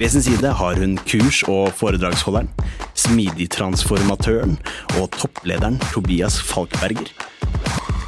[0.00, 2.48] Ved sin side har hun kurs- og foredragsholderen,
[2.96, 4.54] smidigtransformatøren
[5.00, 7.10] og topplederen Tobias Falkberger.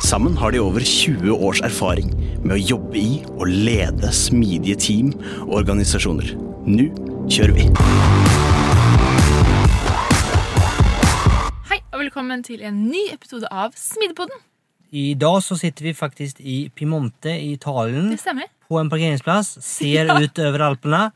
[0.03, 2.08] Sammen har de over 20 års erfaring
[2.42, 5.12] med å jobbe i og lede smidige team
[5.44, 6.33] og organisasjoner.
[6.64, 6.89] Nå
[7.31, 7.69] kjører vi!
[11.69, 14.41] Hei og velkommen til en ny episode av Smidepodden.
[14.92, 18.48] I dag så sitter vi faktisk i Pimonte i Italien Det stemmer.
[18.69, 19.59] på en parkeringsplass.
[19.64, 21.06] Ser ut over Alperna.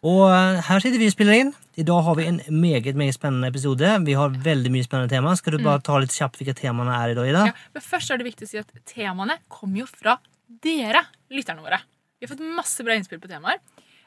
[0.00, 1.50] Og eh, her sitter vi og spiller inn.
[1.76, 3.90] I dag har vi en meget meget spennende episode.
[4.06, 5.34] Vi har veldig mye spennende tema.
[5.36, 7.42] Skal du bare ta litt kjapt hvilke temaene er i dag, Ida?
[7.50, 10.16] Ja, men først er det viktig å si at temaene kommer jo fra
[10.64, 11.78] dere, lytterne våre.
[12.18, 13.60] Vi har fått masse bra innspill på temaer.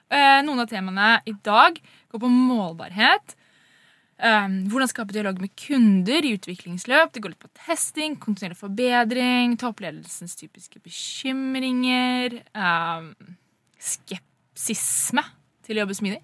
[0.10, 1.78] Eh, Noen av temaene i dag
[2.12, 3.36] går på målbarhet.
[4.18, 7.14] eh, Hvordan skape dialog med kunder i utviklingsløp.
[7.14, 12.42] Det går litt på testing, kontinuerlig forbedring, toppledelsens typiske bekymringer.
[13.78, 15.24] Skepsisme
[15.66, 16.22] til å jobbe smidig.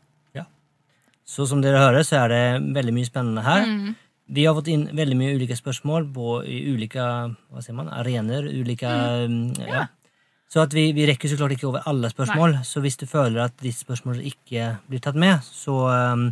[1.30, 3.68] Så som dere hører, så er det veldig mye spennende her.
[3.70, 3.94] Mm.
[4.34, 8.48] Vi har fått inn veldig mye ulike spørsmål på i ulike hva sier man, arener.
[8.50, 8.90] Ulike,
[9.30, 9.86] mm, ja.
[10.50, 12.60] Så at vi, vi rekker så klart ikke over alle spørsmål.
[12.66, 16.26] Så hvis du føler at ditt spørsmål ikke blir tatt med, så, um,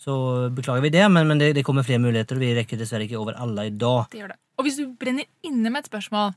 [0.00, 0.16] så
[0.52, 1.06] beklager vi det.
[1.12, 3.72] Men, men det, det kommer flere muligheter, og vi rekker dessverre ikke over alle i
[3.72, 4.10] dag.
[4.12, 4.40] Det gjør det.
[4.56, 6.36] Og hvis du brenner inne med et spørsmål,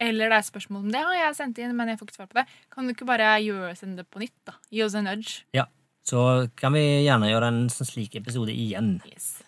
[0.00, 2.30] eller det er spørsmål om det Ja, jeg sendt inn, men jeg får ikke svar
[2.30, 4.36] på det, kan du ikke bare gjøre, sende det på nytt?
[4.48, 4.56] da?
[4.72, 5.42] Gi oss en nudge.
[5.56, 5.66] Ja,
[6.04, 9.00] Så kan vi gjerne gjøre en sånn slik episode igjen.
[9.06, 9.39] Yes.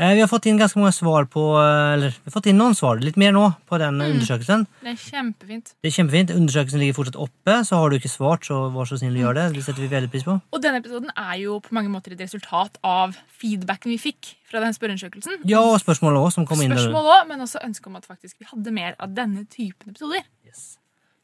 [0.00, 2.72] Eh, vi har fått inn ganske mange svar på Eller vi har fått inn noen
[2.76, 4.64] svar, litt mer nå, på den undersøkelsen.
[4.80, 5.74] Det er kjempefint.
[5.76, 6.32] Det er kjempefint.
[6.32, 9.36] Undersøkelsen ligger fortsatt oppe, så har du ikke svart, så vær så snill å gjøre
[9.42, 9.58] det.
[9.58, 10.38] Det setter vi veldig pris på.
[10.40, 13.12] Og denne episoden er jo på mange måter et resultat av
[13.42, 15.44] feedbacken vi fikk fra den spørreundersøkelsen.
[15.50, 16.72] Ja, og spørsmål også, som kom inn.
[16.72, 20.24] Spørsmål òg, men også ønske om at faktisk vi hadde mer av denne typen episoder.
[20.48, 20.78] Yes.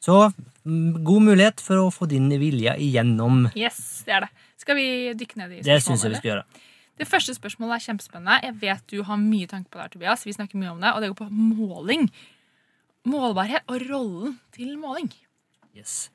[0.05, 0.21] Så
[0.69, 3.47] mm, god mulighet for å få din vilje igjennom.
[3.57, 4.33] Yes, det er det.
[4.61, 6.49] Skal vi dykke ned i Det syns jeg vi skal gjøre.
[6.97, 8.41] Det første spørsmålet er kjempespennende.
[8.47, 10.27] Jeg vet du har mye tanke på det her, Tobias.
[10.27, 12.09] Vi snakker mye om det, og det går på måling.
[13.07, 15.11] Målbarhet og rollen til måling.
[15.77, 16.07] Yes.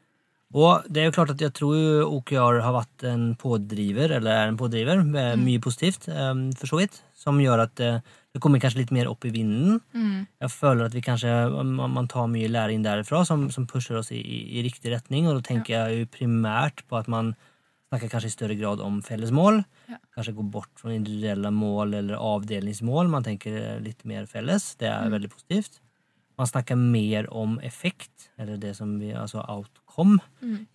[0.51, 4.49] Og det er jo klart at jeg tror OKR har vært en pådriver, eller er
[4.49, 8.01] en pådriver, med mye positivt, eh, for så vidt, som gjør at eh,
[8.33, 9.79] det kommer kanskje litt mer opp i vinden.
[10.41, 11.31] Jeg føler at vi kanskje,
[11.71, 15.39] man tar mye læring derifra som, som pusher oss i, i, i riktig retning, og
[15.39, 17.33] da tenker jeg jo primært på at man
[17.91, 19.61] snakker kanskje i større grad om felles mål.
[19.91, 19.97] Ja.
[20.15, 23.09] Kanskje gå bort fra individuelle mål eller avdelingsmål.
[23.11, 24.77] Man tenker litt mer felles.
[24.79, 25.81] Det er veldig positivt.
[26.39, 29.43] Man snakker mer om effekt, eller det som vi, altså
[29.91, 30.19] outcome.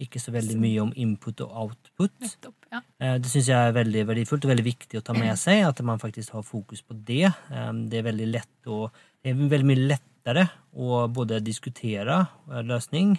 [0.00, 2.12] Ikke så veldig mye om input og output.
[2.20, 2.54] Nettopp.
[2.72, 2.80] Ja.
[3.00, 5.66] Eh, Det syns jeg er veldig verdifullt og veldig viktig å ta med seg.
[5.66, 7.24] At man faktisk har fokus på det.
[7.50, 8.90] Eh, Det er veldig lett å
[9.22, 13.16] Det er veldig mye lettere å både diskutere eh, løsning,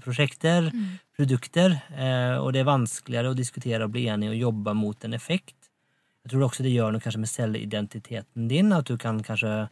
[0.00, 0.70] prosjekter, prosjekter,
[1.16, 5.12] produkter, eh, og det er vanskeligere å diskutere og bli enig og jobbe mot en
[5.12, 5.54] effekt.
[6.24, 8.72] Jeg tror også det gjør noe kanskje med selvidentiteten din.
[8.72, 9.68] At du kan kanskje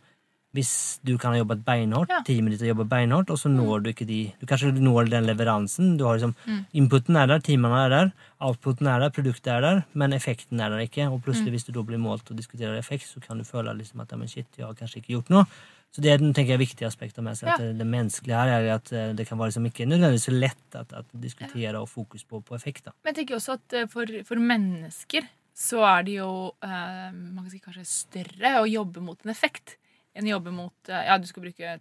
[0.53, 2.22] hvis du kan ha jobbet beinhardt, Ja.
[2.27, 5.27] teamet ditt har jobbet beinhardt, og så når du ikke de Du kanskje når den
[5.27, 5.97] leveransen.
[5.97, 6.34] Du har liksom
[6.75, 10.70] Inputen er der, timene er der, outputen er der, produktet er der, men effekten er
[10.70, 11.06] der ikke.
[11.11, 14.00] Og plutselig, hvis du da blir målt og diskuterer effekt, så kan du føle liksom
[14.00, 15.47] at ja, men shit, jeg har kanskje ikke gjort noe.
[15.91, 17.49] Så det tenker jeg er viktig aspekt av med seg.
[17.50, 17.67] At Ja.
[17.67, 20.76] det, det menneskelige her er at eh, det kan være liksom ikke nødvendigvis så lett
[20.79, 22.85] at diskutere og fokus på, på effekt.
[22.85, 22.93] da.
[23.05, 26.31] Men jeg tenker også at eh, for, for mennesker så er det jo
[26.62, 29.76] eh, man kan si kanskje større å jobbe mot en effekt
[30.20, 31.76] enn jobber jobbe mot eh, Ja, du skal bruke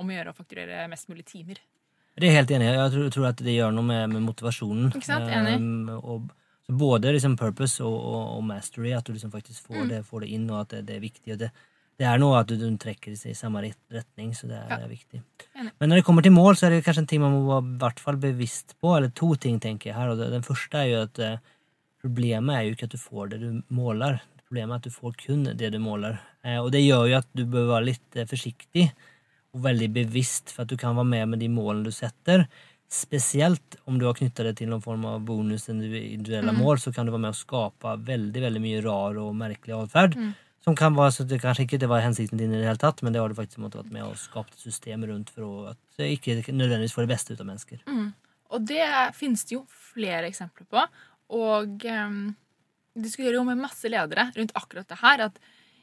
[0.00, 1.60] om å gjøre å fakturere mest mulig timer.
[2.12, 2.76] Det er jeg helt enig i.
[2.76, 4.90] Jeg tror, tror at det gjør noe med, med motivasjonen.
[4.92, 5.30] Ikke sant?
[5.32, 5.54] Enig.
[5.56, 6.30] Um, og,
[6.72, 9.88] både liksom purpose og, og, og mastery, at du liksom faktisk får, Mm.
[9.90, 11.32] det, får det inn, og at det, det er viktig.
[11.34, 11.48] Og det,
[12.00, 14.76] det er noe at du, trekker i samme retning, så det er, Ja.
[14.76, 15.22] det er viktig.
[15.56, 15.72] Enig.
[15.80, 17.64] Men når det kommer til mål, så er det kanskje en ting man må være
[17.74, 18.96] i hvert fall bevisst på.
[18.96, 20.14] Eller to ting, tenker jeg her.
[20.16, 21.38] Den første er jo at eh,
[22.02, 24.20] problemet er jo ikke at du får det du måler.
[24.42, 26.18] Problemet er at du får kun det du måler.
[26.44, 28.90] Eh, og det gjør jo at du bør være litt eh, forsiktig
[29.52, 32.46] og veldig bevisst for at du kan være med med de målene du setter.
[32.92, 37.08] Spesielt om du har knytta det til noen form av bonus individuelle mål, så kan
[37.08, 40.16] du være med å skape veldig veldig mye rar og merkelig atferd.
[40.62, 43.00] Som kan være så det kanskje ikke det var hensikten din i det hele tatt,
[43.02, 45.54] men det har du faktisk måttet vært med og skapt et system rundt for å,
[45.72, 47.80] at ikke nødvendigvis får det beste ut av mennesker.
[48.52, 48.84] Og det
[49.16, 50.84] finnes det jo flere eksempler på.
[51.32, 52.22] Og um,
[52.98, 55.26] diskuterer jo med masse ledere rundt akkurat det her.
[55.28, 55.38] At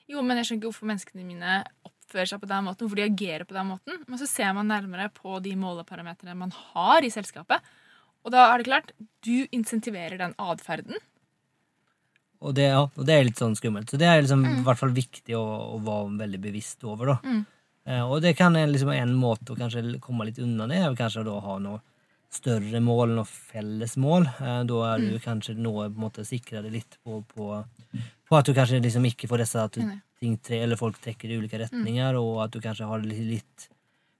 [0.09, 2.85] jo, men jeg skjønner ikke hvorfor menneskene mine oppfører seg på den måten.
[2.85, 4.01] Hvorfor de agerer på den måten.
[4.07, 7.65] Men så ser man nærmere på de måleparametrene man har i selskapet.
[8.25, 8.91] Og da er det klart,
[9.25, 10.99] du insentiverer den atferden.
[12.39, 13.91] Og det, ja, og det er litt sånn skummelt.
[13.91, 15.43] Så det er liksom, i hvert fall viktig å,
[15.75, 17.13] å være veldig bevisst over.
[17.13, 17.17] da.
[17.23, 17.41] Mm.
[17.89, 20.99] Eh, og det kan en, liksom, en måte å kanskje komme litt unna det, er
[20.99, 21.81] kanskje å ha noe
[22.29, 24.27] større mål, enn felles mål.
[24.39, 27.49] Eh, da er du kanskje noe på en måte sikra det litt på, på,
[28.29, 29.83] på at du kanskje liksom ikke får disse at du,
[30.19, 33.69] ting tre, eller folk trekker i ulike retninger, og at du kanskje har litt,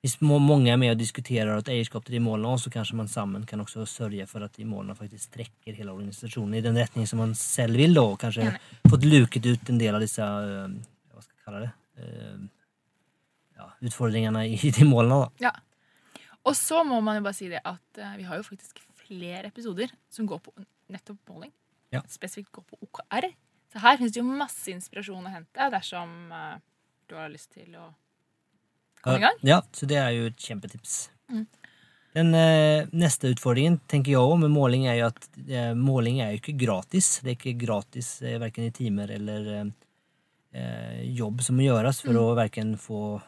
[0.01, 3.43] Hvis mange er med og diskuterer et eierskap til de målene, så kanskje man sammen
[3.45, 7.19] kan også sørge for at de målene faktisk trekker hele organisasjonen i den retning som
[7.19, 8.61] man selv vil, da, og kanskje Nei.
[8.87, 10.71] fått luket ut en del av disse øh,
[11.11, 11.73] Hva skal jeg kalle det?
[11.99, 12.47] øh,
[13.59, 15.49] ja, utfordringene i de målene, da.
[15.49, 15.51] Ja.
[16.47, 19.49] Og så må man jo bare si det at eh, vi har jo faktisk flere
[19.49, 20.53] episoder som går på
[20.93, 21.51] nettopp måling.
[21.93, 22.03] Ja.
[22.09, 23.29] Spesifikt går på OKR.
[23.73, 26.57] Så her finnes det jo masse inspirasjon å hente dersom eh,
[27.09, 27.89] du har lyst til å
[29.03, 29.41] komme i gang.
[29.45, 31.09] Ja, så det er jo et kjempetips.
[31.29, 31.45] Mm.
[32.17, 36.33] Den eh, neste utfordringen tenker jeg også med måling er jo at eh, måling er
[36.33, 37.19] jo ikke gratis.
[37.21, 39.75] Det er ikke gratis eh, verken i timer eller eh, eh,
[40.53, 42.21] jobb som må gjøres for Mm.
[42.21, 43.21] å verken få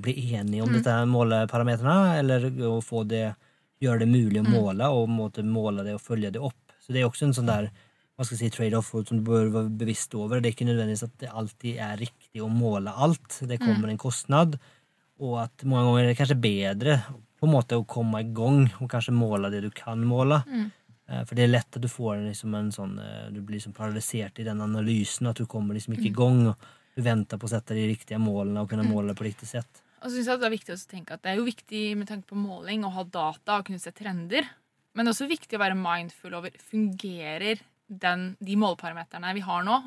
[0.00, 3.34] bli enige om dette her måleparametrene, eller å få det
[3.82, 4.52] gjøre det mulig å Mm.
[4.52, 6.54] måle, og måte måle det og følge det opp.
[6.80, 7.70] Så det er også en sånn der
[8.18, 10.40] hva skal jeg si, trade-off som du bør være bevisst over.
[10.40, 13.40] Det er ikke nødvendigvis at det alltid er riktig å måle alt.
[13.46, 14.58] Det kommer en kostnad,
[15.20, 17.02] og at mange ganger er det kanskje bedre
[17.40, 20.44] på en måte å komme i gang og kanskje måle det du kan måle.
[20.46, 20.72] Mm.
[21.08, 23.74] Eh, For det er lett at du får liksom en sånn eh, Du blir liksom
[23.76, 26.46] paralysert i den analysen, at du kommer liksom ikke i gang.
[26.52, 29.48] og Du venter på å sette de riktige målene og kunne måle det på riktig
[29.48, 29.82] sett.
[30.02, 32.08] Og så synes jeg det er viktig å tenke at det er jo viktig med
[32.10, 34.48] tanke på måling å ha data og kunne se trender.
[34.92, 39.62] Men det er også viktig å være mindful over fungerer den, de måleparameterne vi har
[39.64, 39.78] nå,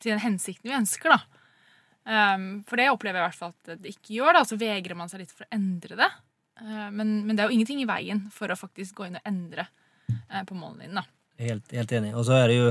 [0.00, 1.16] til den hensikten vi ønsker.
[1.16, 1.40] da.
[2.10, 4.38] Um, for det opplever jeg i hvert fall at det ikke gjør.
[4.38, 6.10] da, Så vegrer man seg litt for å endre det.
[6.60, 9.28] Uh, men, men det er jo ingenting i veien for å faktisk gå inn og
[9.28, 9.89] endre uh,
[10.46, 10.94] på målene dine.
[11.02, 11.04] da.
[11.40, 12.14] Helt, helt enig.
[12.14, 12.70] Og så er det jo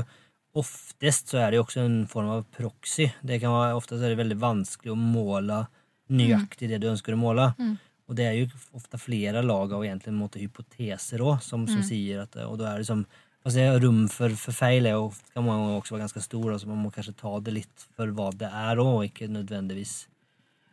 [0.60, 3.08] oftest så er det jo også en form av proxy.
[3.22, 5.66] Det kan være, oftest er det veldig vanskelig å måle
[6.10, 7.52] nøyaktig det du ønsker å måle.
[7.58, 7.76] Mm.
[8.10, 11.78] Og det er jo ofte flere lag av egentlig en måte hypoteser òg, som, som
[11.78, 11.86] Mm.
[11.86, 13.04] sier at Og da er det som
[13.46, 16.66] altså, Rom for, for feil er jo, kan mange ganger også være ganske stor, så
[16.66, 20.06] man må kanskje ta det litt for hva det er òg, og ikke nødvendigvis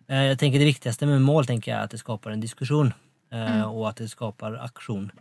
[0.09, 2.93] Eh, Jeg tenker Det viktigste med mål tenker jeg er at det skaper en diskusjon,
[3.29, 3.73] eh, Mm.
[3.75, 5.11] og at det skaper aksjon.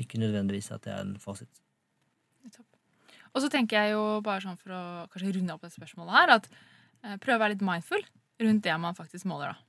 [0.00, 1.62] Ikke nødvendigvis at det er en fasit.
[3.36, 4.82] Og så tenker jeg jo bare sånn for å
[5.12, 8.04] kanskje runde opp det spørsmålet her, at eh, prøve å være litt mindful
[8.40, 9.52] rundt det man faktisk måler.
[9.52, 9.66] da.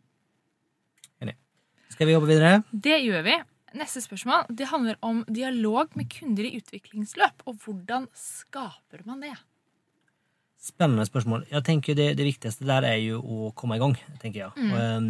[1.94, 2.62] Skal vi jobbe videre?
[2.72, 3.36] Det gjør vi.
[3.78, 7.46] Neste spørsmål det handler om dialog med kunder i utviklingsløp.
[7.50, 9.34] Og hvordan skaper man det?
[10.62, 11.46] Spennende spørsmål.
[11.52, 13.96] Jeg tenker det, det viktigste der er jo å komme i gang.
[14.22, 14.52] tenker jeg.
[14.58, 14.72] Mm.
[14.72, 15.10] Og, em,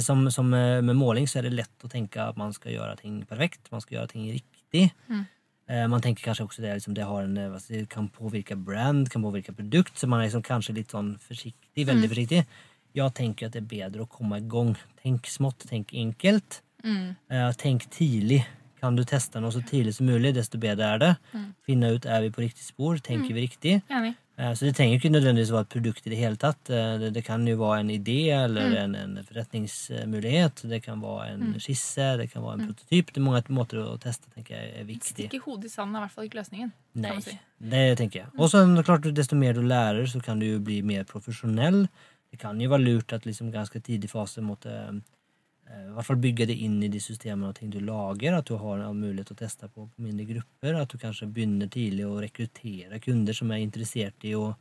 [0.00, 2.96] som, som eh, med måling så er det lett å tenke at man skal gjøre
[3.02, 3.70] ting perfekt.
[3.72, 4.92] Man skal gjøre ting riktig.
[5.08, 5.26] Mm.
[5.68, 9.22] Eh, Man tenker kanskje også det, liksom, det en, eh, si, kan påvirke brand, kan
[9.22, 12.14] påvirke produkt, så man er liksom kanskje litt sånn forsiktig, veldig Mm.
[12.14, 12.46] forsiktig.
[12.94, 14.76] Jeg tenker at det er bedre å komme i gang.
[15.02, 16.60] Tenk smått, tenk enkelt.
[16.84, 17.16] Mm.
[17.30, 18.44] Eh, Tenk tidlig.
[18.82, 21.16] Kan du teste noe så tidlig som mulig, desto bedre er det.
[21.32, 21.54] Mm.
[21.64, 23.82] Finne ut er vi på riktig spor, tenker vi riktig.
[23.88, 24.14] Ja, Eh,
[24.54, 26.70] Så det trenger ikke nødvendigvis være et produkt i det hele tatt.
[26.70, 28.76] Eh, Det, det kan jo være en idé eller Mm.
[28.82, 30.62] en, en forretningsmulighet.
[30.68, 31.58] Det kan være en Mm.
[31.60, 32.66] skisse, det kan være en Mm.
[32.66, 33.06] prototyp.
[33.12, 35.28] Det er mange måter å teste tenker jeg er viktig.
[35.28, 36.72] Stikke hodet i sanden er i hvert fall ikke løsningen.
[36.94, 37.38] Nei, si.
[37.60, 38.26] det tenker jeg.
[38.38, 41.88] Og så er klart, desto mer du lærer, så kan du jo bli mer profesjonell.
[42.30, 44.92] Det kan jo være lurt at liksom ganske tidlig fase måtte eh,
[45.72, 48.34] i hvert fall bygge det inn i de systemene og ting du lager.
[48.38, 50.76] At du har mulighet til å teste på, på mindre grupper.
[50.80, 54.52] At du kanskje begynner tidlig å rekruttere kunder som er interessert i å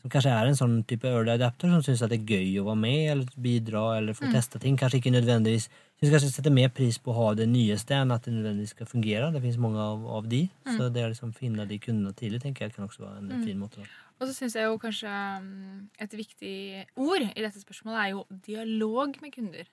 [0.00, 2.80] som kanskje er en sånn type early adapter som syns det er gøy å være
[2.80, 4.32] med eller bidra eller få Mm.
[4.32, 4.76] teste ting.
[4.80, 5.68] Kanskje ikke nødvendigvis
[6.00, 8.86] Syns kanskje setter mer pris på å ha det nyeste enn at det nødvendigvis skal
[8.88, 9.30] fungere.
[9.34, 10.48] Det finnes mange av, av de.
[10.64, 10.78] Mm.
[10.78, 13.44] Så det å liksom finne de kundene tidlig tenker jeg kan også være en Mm.
[13.44, 13.76] fin måte.
[13.76, 13.84] Da.
[14.18, 18.24] Og så syns jeg jo kanskje mm, et viktig ord i dette spørsmålet er jo
[18.46, 19.68] dialog med kunder.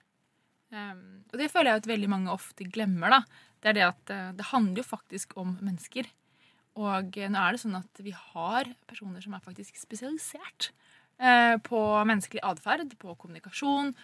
[0.68, 3.14] Um, og det føler jeg at veldig mange ofte glemmer.
[3.14, 3.22] da.
[3.64, 6.10] Det er det at uh, det handler jo faktisk om mennesker.
[6.78, 10.72] og nå er det sånn at vi har personer som er faktisk spesialisert
[11.18, 13.96] uh, på menneskelig atferd, på kommunikasjon.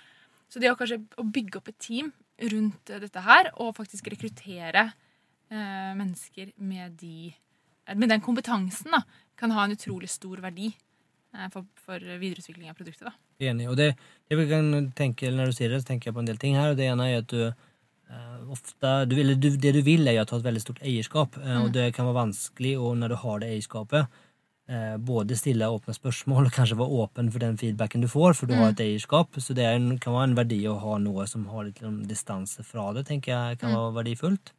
[0.49, 2.11] Så det å kanskje å bygge opp et team
[2.53, 4.91] rundt dette her, og faktisk rekruttere
[5.53, 7.29] mennesker med, de,
[7.93, 9.03] med den kompetansen, da,
[9.37, 10.71] kan ha en utrolig stor verdi
[11.53, 13.05] for, for videreutvikling av produktet.
[13.05, 13.13] da.
[13.39, 13.69] Enig.
[13.69, 13.95] Og det,
[14.29, 16.55] det vi kan tenke, når du sier det, så tenker jeg på en del ting
[16.55, 16.71] her.
[16.71, 20.19] og Det ene er at du uh, ofte, du, eller du, Det du vil, er
[20.19, 21.37] jo å ta et veldig stort eierskap.
[21.41, 24.07] eh, Og det kan være vanskelig og når du har det eierskapet,
[24.69, 28.47] eh, både stille åpne spørsmål og kanskje være åpen for den feedbacken du får, for
[28.47, 29.35] du har et eierskap.
[29.41, 32.63] Så det en, kan være en verdi å ha noe som har litt liksom, distanse
[32.63, 34.53] fra det, tenker jeg kan være verdifullt.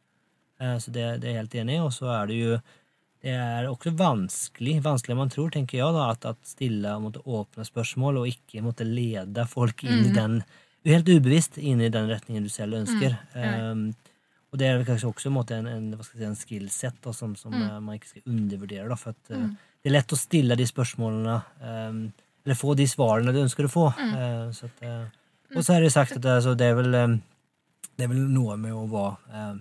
[0.59, 1.83] Eh, Så det, det er jeg helt enig i.
[1.83, 2.57] Og så er det jo
[3.25, 7.07] det er også vanskelig, vanskeligere enn man tror, tenker jeg, da, at, at stille og
[7.07, 10.43] måtte åpne spørsmål og ikke måtte lede folk inn i den
[10.85, 13.17] helt ubevisst inn i den retningen du selv ønsker.
[13.33, 13.87] Um,
[14.53, 17.55] og det er kanskje også en, måte, en, en, si, en skillset da, som, som
[17.55, 17.81] mm.
[17.83, 18.87] man ikke skal undervurdere.
[18.91, 19.47] Da, for at, uh,
[19.81, 22.01] Det er lett å stille de spørsmålene, um,
[22.45, 23.87] eller få de svarene du ønsker å få.
[23.97, 27.17] Uh, så at, uh, og så er det sagt at altså, det, er vel, um,
[27.97, 29.55] det er vel noe med å være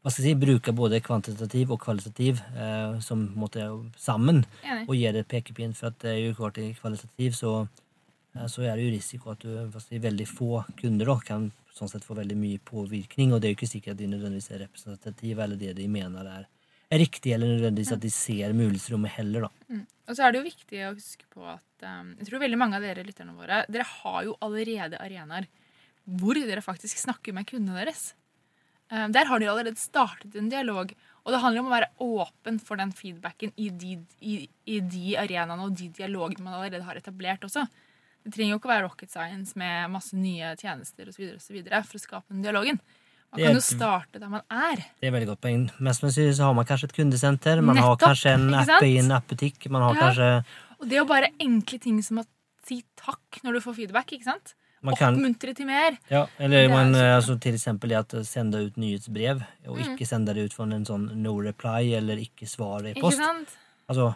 [0.00, 3.66] hva skal jeg si, bruke både kvantitativ og kvalitativ eh, som måte
[4.00, 4.86] sammen Enig.
[4.86, 5.74] og gi det pekepinn.
[5.76, 7.50] For at det er jo klart i kvalitativ så,
[8.32, 11.92] eh, så er det jo risiko at du si, veldig få kunder da, kan sånn
[11.92, 13.34] sett få veldig mye påvirkning.
[13.34, 16.30] Og det er jo ikke sikkert at de nødvendigvis er representative, eller det de mener
[16.32, 16.46] er,
[16.88, 19.50] er riktig, eller nødvendigvis at de ser mulighetsrommet heller.
[19.50, 19.74] da.
[19.76, 19.84] Mm.
[20.08, 22.80] Og så er det jo viktig å huske på at um, jeg tror veldig mange
[22.80, 25.46] av dere lytterne våre dere har jo allerede arenaer
[26.18, 28.14] hvor dere faktisk snakker med kundene deres.
[28.90, 30.92] Um, der har de allerede startet en dialog.
[31.24, 35.16] Og det handler om å være åpen for den feedbacken i de, i, i de
[35.20, 37.66] arenaene og de dialogene man allerede har etablert også.
[38.24, 41.36] Det trenger jo ikke å være rocket science med masse nye tjenester og så videre,
[41.38, 42.80] og så videre for å skape den dialogen.
[43.30, 44.80] Man kan jo starte der man er.
[44.98, 45.68] Det er veldig godt poeng.
[45.86, 49.14] Mest sier, så har man kanskje et kundesenter, man har kanskje en app i en
[49.14, 50.00] appbutikk, man har Ja.
[50.08, 50.30] kanskje
[50.80, 52.24] Og det er jo bare enkle ting som å
[52.66, 54.12] si takk når du får feedback.
[54.12, 54.54] ikke sant?
[54.82, 55.98] Man kan, Oppmuntre til mer.
[56.10, 59.84] Ja, eller er man, eh, altså, til eksempel at sende ut nyhetsbrev, og Mm.
[59.96, 63.18] ikke sende det ut fra en sånn no reply eller ikke svar i e-post.
[63.18, 63.48] sant?
[63.88, 64.14] Altså,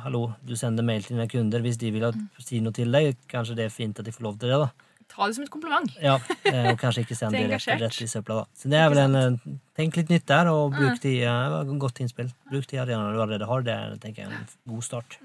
[0.00, 1.60] hallo, du sender mail til dine kunder.
[1.60, 2.28] Hvis de vil at, Mm.
[2.40, 4.70] si noe til deg, kanskje det er fint at de får lov til det, da.
[5.08, 5.90] Ta det som et kompliment.
[6.00, 6.14] Ja,
[6.46, 8.44] eh, og kanskje ikke send Det rett, rett i søpla, da.
[8.56, 9.38] Så det er vel en eh,
[9.76, 12.30] Tenk litt nytt der, og bruk de uh, Godt innspill.
[12.50, 13.62] Bruk de arenaene du allerede har.
[13.62, 15.16] Det er tenker jeg, en god start.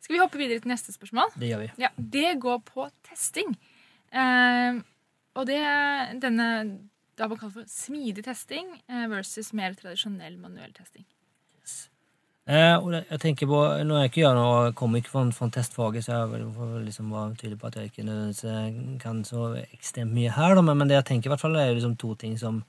[0.00, 1.32] Skal vi hoppe videre til neste spørsmål?
[1.38, 1.70] Det gjør vi.
[1.78, 3.56] Ja, Det går på testing.
[4.12, 4.78] Eh,
[5.36, 5.62] og det
[6.22, 6.50] denne
[7.16, 11.06] da man kaller for smidig testing eh, versus mer tradisjonell manuell testing.
[12.46, 15.48] Eh, og jeg tenker på, Nå er jeg ikke gjør noe kommer ikke fra, fra
[15.50, 20.30] testfaget, så jeg får liksom være tydelig på at jeg ikke kan så ekstremt mye
[20.30, 20.54] her.
[20.54, 22.60] Da, men, men det jeg tenker i hvert fall er liksom to ting som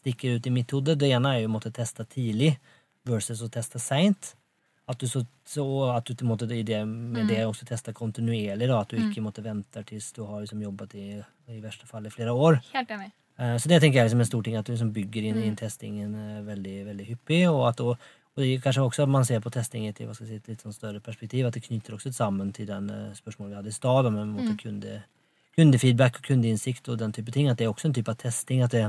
[0.00, 0.96] stikker ut i mitt hode.
[0.96, 2.54] Det ene er jo å måtte teste tidlig
[3.08, 4.32] versus å teste seint.
[4.88, 8.66] At du så, så at du måtte, i det, med det også teste kontinuerlig.
[8.66, 11.08] Da, at du ikke måtte vente til du har liksom jobbet i,
[11.48, 12.58] i verste fall i flere år.
[12.72, 13.12] Helt enig.
[13.38, 15.38] Eh, Så det tenker jeg er liksom en stor ting, at du liksom bygger inn,
[15.42, 17.48] inn testingen eh, veldig, veldig hyppig.
[17.52, 17.96] Og, at, og,
[18.34, 20.60] og det er kanskje også at man ser på testing i et, si, et litt
[20.66, 21.46] sånn større perspektiv.
[21.46, 24.22] At det knytter også sammen til den eh, spørsmålet vi hadde i stad, da, med
[24.26, 25.02] en måte kunde,
[25.56, 27.48] kundefeedback og kundeinnsikt og den type ting.
[27.48, 28.62] At det er også en type av testing.
[28.66, 28.88] At det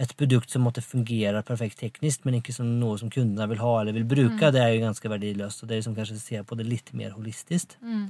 [0.00, 3.72] et produkt som måtte fungere perfekt teknisk, men ikke som noe som kundene vil ha
[3.82, 4.48] eller vil bruke.
[4.54, 5.60] Det er jo ganske verdiløst.
[5.62, 7.74] Og det er liksom kanskje ser på det litt mer holistisk.
[7.84, 8.06] Mm.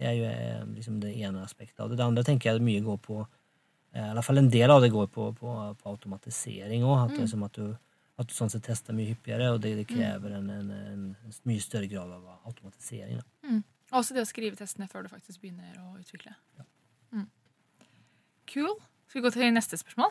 [0.00, 1.98] Det er jo eh, liksom det ene aspektet av det.
[2.00, 4.90] Det andre tenker jeg mye går på eh, I alle fall en del av det
[4.94, 5.52] går på, på,
[5.82, 6.96] på automatisering òg.
[7.04, 7.20] At, Mm.
[7.20, 7.76] liksom at, du,
[8.16, 11.40] at du sånn sett tester mye hyppigere, og det, det krever en, en, en, en
[11.44, 13.20] mye større grad av automatisering.
[13.44, 13.60] Mm.
[13.92, 16.32] Også det å skrive testene før du faktisk begynner å utvikle.
[17.12, 17.28] Mm.
[18.52, 18.72] Cool.
[19.06, 20.10] Skal vi gå til neste spørsmål?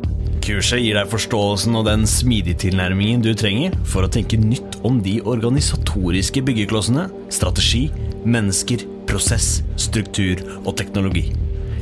[0.41, 4.97] Kurset gir deg forståelsen og den smidige tilnærmingen du trenger for å tenke nytt om
[5.05, 7.83] de organisatoriske byggeklossene, strategi,
[8.25, 11.27] mennesker, prosess, struktur og teknologi.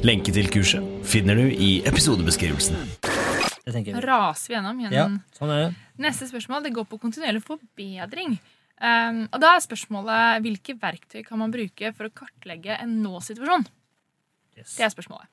[0.03, 2.75] Lenke til kurset finner du i episodebeskrivelsen.
[3.63, 4.03] Det tenker jeg.
[4.03, 5.07] Raser vi gjennom Ja,
[5.39, 5.73] sånn er det.
[6.03, 8.35] Neste spørsmål det går på kontinuerlig forbedring.
[8.79, 13.69] Um, og da er spørsmålet hvilke verktøy kan man bruke for å kartlegge en nå-situasjon?
[14.59, 14.75] Yes.
[14.75, 15.31] Det er spørsmålet.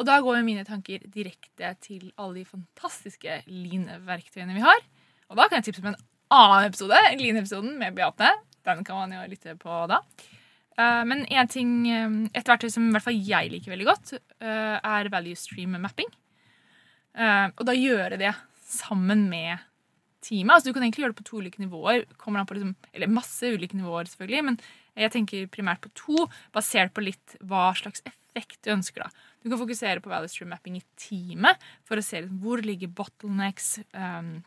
[0.00, 4.80] Og da går mine tanker direkte til alle de fantastiske Lean-verktøyene vi har.
[5.28, 6.00] Og da kan jeg tipse om en
[6.32, 8.30] annen episode, Lean-episoden med Beate.
[8.64, 10.00] Den kan man jo lytte på da.
[10.80, 14.14] Eh, men en ting, eh, et verktøy som i hvert fall jeg liker veldig godt,
[14.40, 16.08] eh, er value stream mapping.
[17.20, 18.30] Og da gjøre det
[18.64, 19.58] sammen med
[20.22, 20.54] teamet.
[20.54, 22.06] Altså, du kan egentlig gjøre det på to ulike nivåer.
[22.16, 24.44] Kommer an på liksom, eller masse ulike nivåer, selvfølgelig.
[24.44, 24.58] Men
[24.96, 29.04] jeg tenker primært på to, basert på litt hva slags effekt du ønsker.
[29.04, 29.10] da.
[29.42, 33.80] Du kan fokusere på value stream mapping i teamet for å se hvor ligger bottlenecks
[33.94, 34.42] um,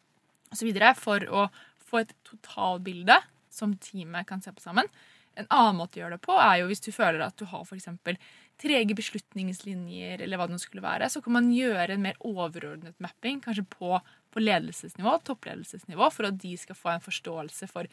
[0.52, 0.72] osv.
[1.00, 1.48] For å
[1.84, 3.20] få et totalbilde
[3.54, 4.90] som teamet kan se på sammen.
[5.38, 7.66] En annen måte å gjøre det på er jo hvis du føler at du har
[7.74, 8.20] eksempel
[8.62, 12.94] trege beslutningslinjer, eller hva det nå skulle være, så kan man gjøre en mer overordnet
[13.02, 13.98] mapping, kanskje på,
[14.30, 17.90] på ledelsesnivå, toppledelsesnivå, for at de skal få en forståelse for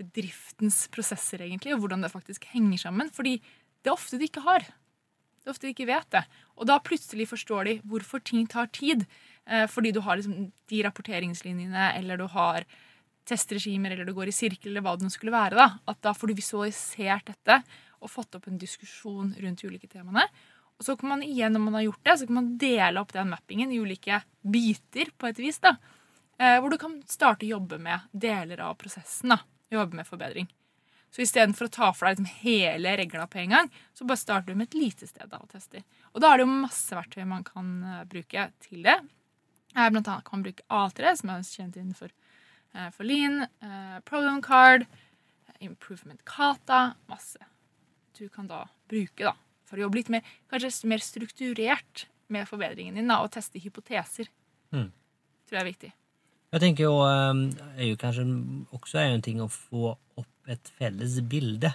[0.00, 3.12] bedriftens prosesser, egentlig, og hvordan det faktisk henger sammen.
[3.12, 4.64] Fordi det er ofte de ikke har.
[5.42, 6.22] Det er ofte de ikke vet det.
[6.56, 9.06] Og da plutselig forstår de hvorfor ting tar tid.
[9.46, 12.66] Eh, fordi du har liksom de rapporteringslinjene, eller du har
[13.26, 15.58] testregimer, eller du går i sirkel, eller hva det nå skulle være.
[15.58, 17.62] da, At da får du visualisert dette
[18.02, 20.24] og fått opp en diskusjon rundt de ulike temaene.
[20.78, 23.12] Og så kan man igjen, når man har gjort det, så kan man dele opp
[23.14, 25.58] den mappingen i ulike biter, på et vis.
[25.58, 25.76] da,
[26.38, 29.28] eh, Hvor du kan starte å jobbe med deler av prosessen.
[29.30, 29.38] da,
[29.70, 30.48] Jobbe med forbedring.
[31.12, 34.52] Så istedenfor å ta for deg liksom hele regla på en gang, så bare starter
[34.52, 35.84] du med et lite sted da, og tester.
[36.14, 38.98] Og da er det jo masse verktøy man kan uh, bruke til det.
[39.76, 43.44] Eh, blant annet kan man bruke A3, som er kjent innenfor uh, for Lean,
[44.08, 44.88] Problem Card,
[45.62, 47.52] Improvement Kata, masse
[48.18, 49.34] du kan da bruke da,
[49.66, 54.30] for å jobbe litt mer, kanskje mer strukturert med forbedringen din da, og teste hypoteser.
[54.72, 54.90] Mm.
[55.48, 55.92] Tror jeg er viktig.
[56.52, 57.40] Jeg tenker jo, eh,
[57.80, 58.26] er jo kanskje
[58.76, 61.72] også er en ting å få opp et felles bilde.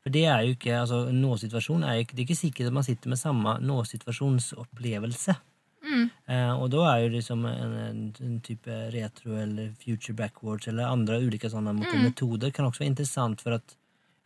[0.00, 2.72] For det er jo ikke, altså Nå-situasjonen er jo ikke Det er ikke sikkert at
[2.72, 5.34] man sitter med samme nå-situasjonsopplevelse.
[5.80, 6.06] Mm.
[6.28, 11.20] Eh, og da er jo liksom en, en, type retro eller future backwards eller andre
[11.24, 12.02] ulike sånne Mm.
[12.04, 13.76] metoder kan også være interessant for at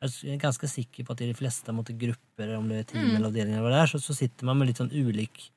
[0.03, 3.05] jeg er ganske sikker på at i de fleste måte, grupper, om det er team
[3.07, 3.17] Mm.
[3.17, 5.51] eller avdelinger, eller hva det er, så, så sitter man med litt sånn ulik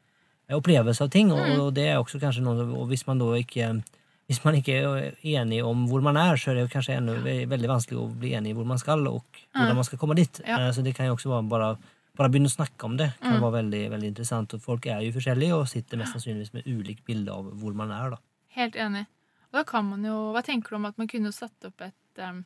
[0.49, 1.31] opplevelse av ting.
[1.31, 1.60] Og, Mm.
[1.60, 3.83] og det er også kanskje noe, og hvis man da ikke
[4.27, 7.69] hvis man ikke er enig om hvor man er, så er det kanskje enda veldig
[7.71, 9.23] vanskelig å bli enig hvor man skal, og
[9.55, 10.41] hvordan man skal komme dit.
[10.45, 10.57] Ja.
[10.67, 11.69] Eh, Så det kan jo også være bare,
[12.17, 13.41] bare begynne å snakke om det kan Mm.
[13.45, 14.53] være veldig, veldig interessant.
[14.53, 17.91] Og folk er jo forskjellige og sitter mest sannsynligvis med ulikt bilde av hvor man
[17.91, 18.09] er.
[18.11, 18.17] da.
[18.57, 19.05] Helt enig.
[19.47, 21.93] Og da kan man jo, Hva tenker du om at man kunne satt opp et
[22.19, 22.43] um,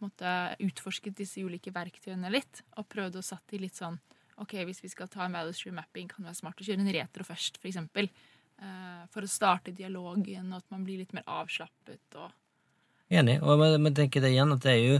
[0.00, 3.98] måtte Utforsket disse ulike verktøyene litt, og prøvd å satt i litt sånn
[4.40, 6.80] Ok, hvis vi skal ta en value stream mapping, kan det være smart å kjøre
[6.82, 8.08] en retro først, for eksempel.
[8.62, 12.00] Eh, for å starte dialogen, og at man blir litt mer avslappet.
[12.16, 12.30] og
[13.10, 13.40] Enig.
[13.42, 14.94] Og men, tenker det igjen at det er jo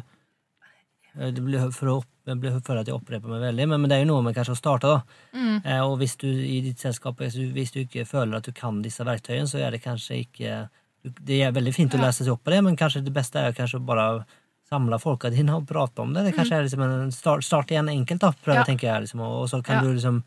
[1.17, 3.99] eh, det blir for, å, blir for at jeg oppreper meg veldig, men, men det
[3.99, 4.93] er jo noe med kanskje å starte.
[4.93, 5.03] da.
[5.33, 7.37] mm, Eh, og hvis du i ditt selskap hvis
[7.73, 10.69] du, ikke føler at du kan disse verktøyene, så er det kanskje ikke
[11.05, 13.53] Det er veldig fint å lese seg opp på det, men kanskje det beste er
[13.53, 14.25] kanskje bare
[14.71, 16.23] samle folka dine og prate om det.
[16.25, 18.65] Det kanskje er liksom en start, start igjen enkelt, da, prøve, Ja.
[18.65, 19.03] tenker jeg.
[19.05, 19.81] liksom, og så kan Ja.
[19.83, 20.23] du liksom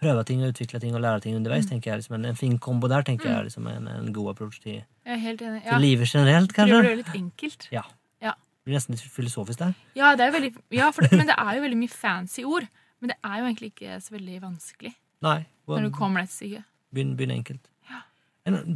[0.00, 1.66] prøve ting og utvikle ting og lære ting underveis.
[1.66, 1.96] tenker jeg.
[2.02, 3.40] liksom, En, en fin kombo der tenker jeg Mm.
[3.40, 5.78] er liksom en, en god approach til, til Ja.
[5.78, 6.82] livet generelt, Prøver kanskje.
[6.82, 7.68] gjøre det litt enkelt.
[7.72, 7.82] Ja.
[8.22, 8.30] Ja.
[8.30, 9.74] Det blir nesten litt filosofisk der.
[9.96, 12.66] Ja, det veldig, ja for men det er jo veldig mye fancy ord.
[13.00, 15.46] Men det er jo egentlig ikke så veldig vanskelig Nei.
[15.68, 16.64] når du kommer deg til.
[16.94, 17.60] Begynn, begynn enkelt.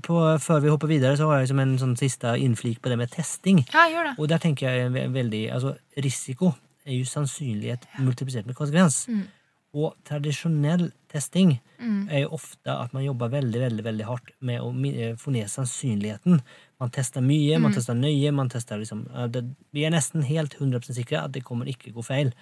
[0.02, 2.96] På, før vi hopper videre, så har jeg liksom en sånn siste innflik på det
[2.96, 3.58] med testing.
[3.74, 4.14] Ja, gjør det.
[4.18, 6.54] Og der tenker jeg ve- veldig altså Risiko
[6.86, 9.06] er jo sannsynlighet multiplisert med konsekvens.
[9.08, 9.26] Mm.
[9.74, 12.08] Og tradisjonell testing Mm.
[12.10, 15.46] er jo ofte at man jobber veldig veldig, veldig hardt med å eh, få ned
[15.46, 16.40] sannsynligheten.
[16.80, 17.74] Man tester mye, man Mm.
[17.74, 18.32] tester nøye.
[18.34, 21.92] man tester liksom, eh, det, Vi er nesten helt 100% sikre at det kommer ikke
[21.94, 22.32] gå feil.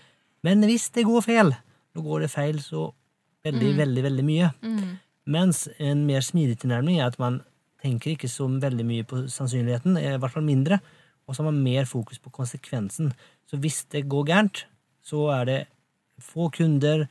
[0.42, 1.50] Men hvis det går feil,
[1.94, 2.94] da går det feil så
[3.44, 3.76] veldig, Mm.
[3.76, 4.54] veldig, veldig mye.
[4.62, 4.98] Mm.
[5.26, 7.42] Mens en mer smidig tilnærming er at man
[7.84, 10.80] tenker ikke så veldig mye på sannsynligheten, i hvert fall mindre,
[11.28, 13.12] og så har man mer fokus på konsekvensen.
[13.50, 14.64] Så hvis det går gærent,
[15.04, 15.66] så er det
[16.22, 17.06] få kunder,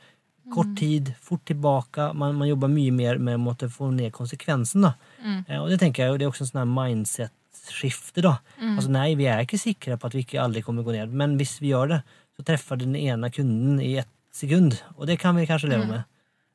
[0.54, 2.12] kort tid, fort tilbake.
[2.14, 4.86] Man, man jobber mye mer med å få ned konsekvensen.
[5.24, 5.44] Mm.
[5.48, 8.22] Eh, Og det tenker jeg det er også en sånn mindset-skifte.
[8.22, 8.36] da.
[8.60, 8.76] Mm.
[8.76, 11.36] Altså Nei, vi er ikke sikre på at vi ikke aldri kommer gå ned, men
[11.38, 12.02] hvis vi gjør det,
[12.36, 15.88] så treffer den ene kunden i ett sekund, og det kan vi kanskje leve Mm.
[15.90, 16.04] med.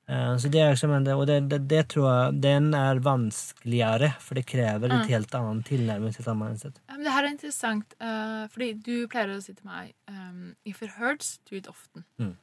[0.09, 4.35] Eh, Så det er liksom og det, det, det tror jeg den er vanskeligere, for
[4.35, 5.01] det krever Mm.
[5.01, 6.13] et helt annet tilnærming.
[6.13, 6.73] til.
[6.89, 10.81] Ja, det her er interessant, uh, fordi du pleier å si til meg um, If
[10.81, 12.03] it hurts, do it often.
[12.19, 12.35] Mm.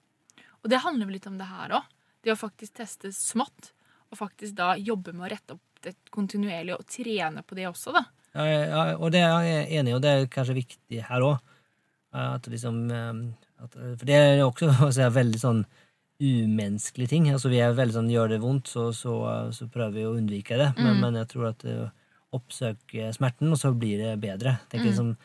[0.65, 1.85] Og det handler vel litt om det her òg.
[2.23, 3.73] Det å faktisk teste smått,
[4.11, 7.93] og faktisk da jobbe med å rette opp det kontinuerlig og trene på det også,
[7.95, 8.05] da.
[8.35, 11.39] Ja, ja, og det er jeg enig i, og det er kanskje viktig her òg.
[12.13, 13.21] At liksom eh,
[13.63, 15.65] at, For det er også å si, veldig sånn
[16.21, 17.29] umenneskelige ting.
[17.31, 19.15] Altså Vi er veldig sånn gjør det vondt, så, så,
[19.55, 20.73] så prøver vi å unnvike det.
[20.77, 21.01] Men, Mm.
[21.01, 21.89] men jeg tror at uh,
[22.35, 24.59] oppsøk smerten, og så blir det bedre.
[24.71, 24.97] Tenker Mm.
[24.97, 25.17] som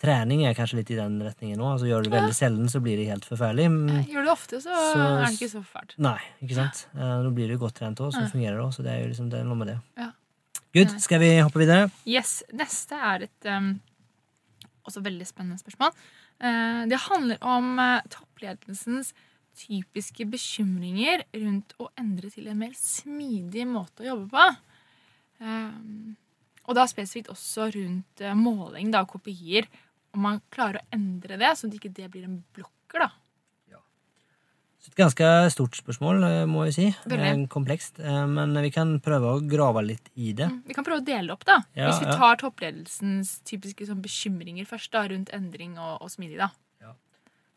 [0.00, 1.74] Trening er kanskje litt i den retningen òg.
[1.74, 3.66] Altså, gjør du det veldig sjelden, så blir det helt forferdelig.
[3.68, 5.92] Mm, Gjør du det ofte, så, Så- er det ikke så fælt.
[5.98, 6.86] Nei, ikke sant?
[6.96, 8.28] Eh, Nå blir du godt trent òg, så Ja.
[8.32, 8.72] fungerer det òg.
[8.72, 9.78] Så det er jo liksom det er noe med det.
[9.98, 10.10] Ja.
[10.72, 11.00] Good.
[11.02, 11.90] Skal vi hoppe videre?
[12.06, 13.78] Yes, Neste er et um,
[14.88, 15.92] også veldig spennende spørsmål.
[16.42, 19.12] Uh, det handler om uh, toppledelsens
[19.56, 24.48] typiske bekymringer rundt å endre til en mer smidig måte å jobbe på.
[25.40, 26.16] Um,
[26.68, 29.66] og da spesifikt også rundt eh, måling da, av kopier.
[30.14, 33.06] Om man klarer å endre det, så at ikke det blir en blokker.
[33.06, 33.10] da.
[34.80, 36.86] Så Et ganske stort spørsmål, eh, må jeg si.
[37.04, 37.30] Veldig.
[37.42, 37.98] Eh, Komplekst.
[38.00, 40.48] Eh, Men vi kan prøve å grave litt i det.
[40.48, 41.44] Mm, Vi kan prøve å dele opp.
[41.44, 41.58] da.
[41.76, 42.16] Ja, Hvis vi ja.
[42.16, 46.38] tar toppledelsens typiske sånn, bekymringer først, da, rundt endring og, og smidig.
[46.38, 46.48] da.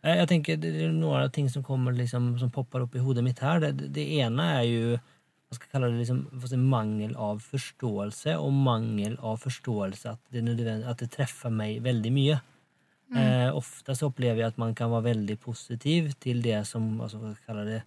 [0.03, 3.03] Eh, Jeg tenker det er Noen av ting som kommer liksom, som popper opp i
[3.03, 7.13] hodet mitt her, det, det ene er jo hva skal kalle det liksom, si, mangel
[7.21, 12.39] av forståelse, og mangel av forståelse at det, at det treffer meg veldig mye.
[13.13, 17.19] Eh, ofte så opplever jeg at man kan være veldig positiv til det som altså,
[17.21, 17.81] hva skal kalle det,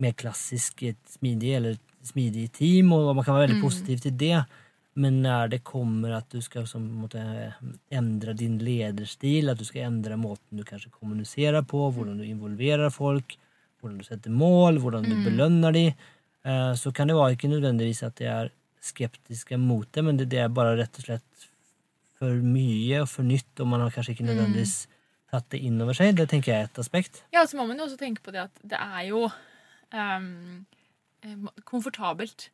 [0.00, 4.38] mer klassisk smidig eller smidig team, og man kan være veldig positiv til det.
[4.98, 6.66] Men når det kommer at du skal
[7.94, 12.90] endre din lederstil, at du skal endre måten du kanskje kommuniserer på, hvordan du involverer
[12.90, 13.36] folk,
[13.80, 15.92] hvordan du setter mål, hvordan du belønner dem,
[16.44, 20.32] eh, så kan det være ikke nødvendigvis at de er skeptiske mot det, men det,
[20.34, 21.48] er bare rett og slett
[22.18, 24.88] for mye og for nytt, og man har kanskje ikke nødvendigvis
[25.30, 26.16] tatt det inn over seg.
[26.18, 27.22] Det tenker jeg er et aspekt.
[27.32, 29.28] Ja, så må man jo også tenke på det at det er jo
[29.94, 30.24] eh,
[31.68, 32.50] komfortabelt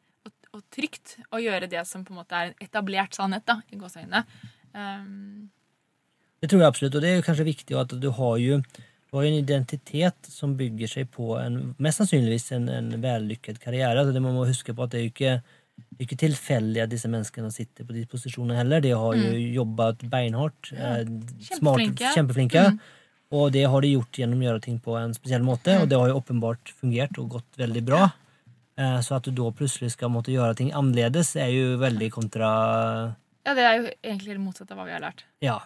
[0.57, 3.79] og, trygt å gjøre det som på en måte er en etablert sannhet, da, i
[3.81, 4.25] gåseøynene.
[4.77, 5.49] Um,
[6.43, 8.61] Det tror jeg absolutt, og det er kanskje viktig at du har jo
[9.07, 13.61] du har jo en identitet som bygger seg på en, mest sannsynligvis en, en vellykket
[13.63, 14.01] karriere.
[14.01, 15.35] Altså det man må huske på at det er jo ikke,
[15.79, 18.83] det er ikke tilfeldig at disse menneskene sitter på de posisjonene heller.
[18.85, 20.73] De har jo jobbet beinhardt.
[20.75, 22.13] eh, smart, Kjempeflinke.
[22.19, 22.65] kjempeflinke.
[22.75, 22.81] Mm.
[23.39, 25.99] Og det har de gjort gjennom å gjøre ting på en spesiell måte, og det
[26.03, 28.03] har jo åpenbart fungert og gått veldig bra.
[28.77, 32.51] Eh, Så at du da plutselig skal måtte gjøre ting annerledes, er jo veldig kontra
[33.47, 35.21] ja, det er jo egentlig det motsatte av hva vi har lært.
[35.45, 35.61] Ja.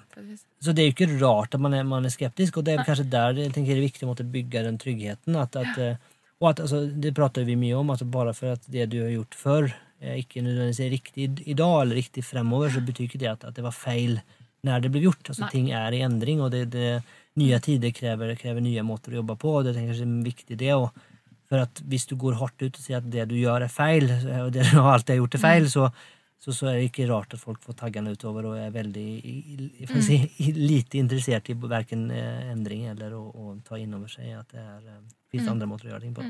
[0.60, 2.84] Så det er jo ikke rart at man er, man er skeptisk, og det er
[2.84, 5.38] kanskje der jeg tenker det er viktig å måtte bygge den tryggheten.
[5.40, 5.96] At, at, eh,
[6.42, 9.08] og at, altså, det prater vi mye om, at bare for at det du har
[9.14, 9.70] gjort før,
[10.04, 13.48] eh, ikke nødvendigvis er riktig i- dag eller riktig fremover, så betyr ikke det at,
[13.48, 14.20] at det var feil
[14.62, 15.24] når det ble gjort.
[15.32, 15.50] Altså, Nei.
[15.56, 17.02] ting er i endring, og det, det,
[17.40, 20.74] nye tider krever, krever nye måter å jobbe på, og det er kanskje viktig det.
[20.76, 20.90] Og
[21.50, 24.06] for at hvis du går hardt ut og sier at det du gjør, er feil,
[24.44, 25.90] og det du alltid har gjort, er feil, så
[26.40, 29.08] så, så er det ikke rart at folk får taggene utover og er veldig
[29.90, 30.16] får si,
[30.56, 34.86] lite interessert i verken endring eller å, å ta inn over seg at det er,
[34.88, 36.24] eh, finnes andre måter å gjøre ting på.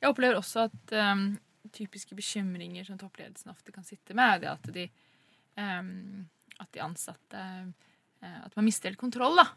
[0.00, 1.24] Jeg opplever også at um,
[1.72, 4.84] typiske bekymringer som toppledelsen ofte kan sitte med, er at de,
[5.56, 6.28] um,
[6.60, 9.48] at de ansatte eh, At man mister helt kontroll da,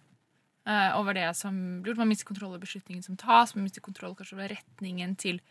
[0.68, 2.02] eh, over det som blir gjort.
[2.04, 5.42] Man mister kontroll over beslutningen som tas, man mister kontroll kanskje over retningen til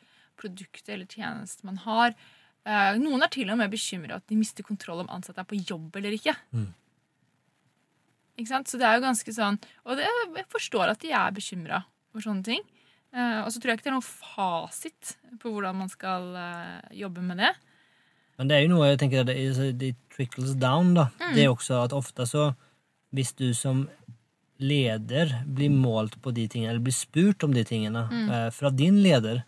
[0.41, 2.15] produktet eller tjenesten man har.
[2.63, 5.59] Uh, noen er til og med bekymra at de mister kontroll om ansatte er på
[5.59, 6.35] jobb eller ikke.
[6.55, 6.69] Mm.
[8.39, 8.71] Ikke sant?
[8.71, 11.83] Så det er jo ganske sånn Og det, jeg forstår at de er bekymra
[12.15, 12.63] for sånne ting.
[13.13, 16.31] Uh, og så tror jeg ikke det er noen fasit på hvordan man skal
[16.97, 17.51] jobbe med det.
[18.39, 19.37] Men det er jo noe jeg tenker det,
[19.79, 20.95] det trickles down.
[20.97, 21.11] da.
[21.35, 22.53] Det er også at ofte så
[23.13, 23.89] Hvis du som
[24.63, 29.03] leder blir målt på de tingene, eller blir spurt om de tingene eh, fra din
[29.03, 29.43] leder,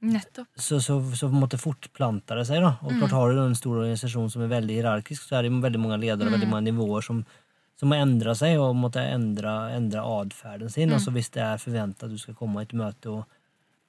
[0.00, 0.48] Nettopp.
[0.56, 2.62] så, så, så på en måte fortplanter det seg.
[2.64, 2.76] da.
[2.84, 5.82] Og klart Har du en stor organisasjon som er veldig hierarkisk, så er det veldig
[5.82, 7.24] mange ledere og veldig mange nivåer som,
[7.80, 10.94] som må endre seg og måtte endre, endre atferden sin.
[10.96, 13.26] Altså Hvis det er forventa at du skal komme i et møte og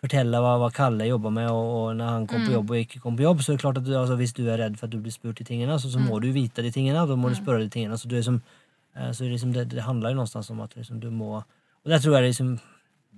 [0.01, 3.01] fortelle hva, hva Kalle jobber med, og, og når han kom på jobb og ikke
[3.03, 4.89] kom på jobb, så er det klart at du, altså, hvis du er redd for
[4.89, 7.29] at du blir spurt de tingene, så, så må du vite de tingene, da må
[7.29, 7.99] du spørre de tingene.
[8.01, 8.39] Så, du er som,
[9.13, 11.37] så liksom det, det handler jo någonstans om at liksom, du må
[11.83, 12.59] Og der tror jeg liksom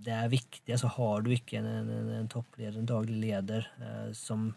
[0.04, 0.72] det er viktig.
[0.74, 4.56] altså Har du ikke en, en, en toppleder, en daglig leder, eh, som,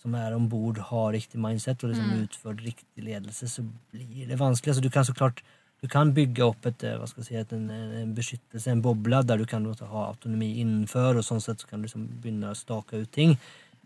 [0.00, 4.38] som er om bord, har riktig mindset og liksom utført riktig ledelse, så blir det
[4.40, 4.72] vanskelig.
[4.72, 5.42] altså Du kan så klart
[5.82, 7.70] du kan bygge opp et, eh, hva skal jeg si, et, en,
[8.02, 11.80] en beskyttelse, en boble, der du kan ha autonomi innenfor, og sånn sett så kan
[11.80, 13.36] du liksom begynne å stake ut ting.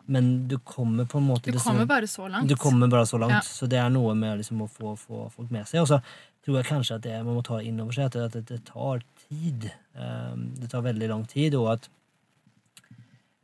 [0.06, 2.48] Men du kommer på en måte Du kommer bare så langt.
[2.48, 3.40] du kommer bare så langt, Ja.
[3.40, 5.80] så det er noe med liksom å få, få folk med seg.
[5.80, 6.00] Og så
[6.44, 9.70] tror jeg kanskje at det, man må ta inn over seg at det, tar tid.
[9.96, 11.88] Um, det tar veldig lang tid, og at,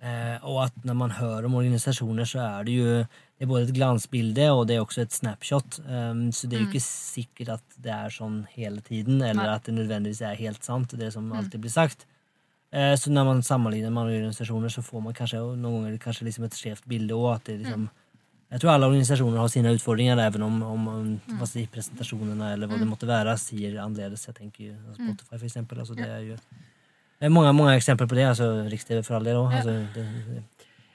[0.05, 2.95] eh, og at når man hører om organisasjoner, så er det jo
[3.41, 5.79] det er både et glansbilde og det er også et snapshot.
[5.89, 9.65] Um, så det er jo ikke sikkert at det er sånn hele tiden, eller at
[9.65, 12.05] det nødvendigvis er helt sant, det som alltid blir sagt.
[12.71, 16.45] Eh, Så når man sammenligner med organisasjoner, så får man kanskje noen ganger kanskje liksom
[16.45, 17.35] et skjevt bilde òg.
[17.35, 17.89] At det liksom
[18.51, 21.47] Jeg tror alle organisasjoner har sine utfordringer, even om, om, om Mm.
[21.47, 24.27] si, presentasjonene eller hva det måtte være, sier annerledes.
[24.27, 24.95] Jeg tenker Mm.
[24.97, 25.79] Spotify, for eksempel.
[25.79, 26.37] Altså, det er jo
[27.21, 28.25] det er mange, mange eksempler på det.
[28.27, 29.53] altså Riks-TV for all del òg.
[29.53, 29.75] Altså,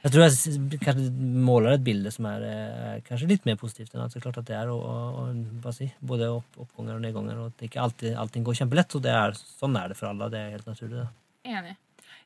[0.06, 1.12] jeg tror jeg kanskje
[1.46, 4.56] måler et bilde som er er kanskje litt mer positivt enn er klart at det
[4.56, 7.38] er og, og, og, si, både opp, oppganger og nedganger.
[7.40, 8.96] og at ikke alltid, allting går kjempelett.
[8.96, 10.30] og det er, Sånn er det for alle.
[10.30, 11.06] Det er helt naturlig.
[11.06, 11.08] Da.
[11.46, 11.78] Enig.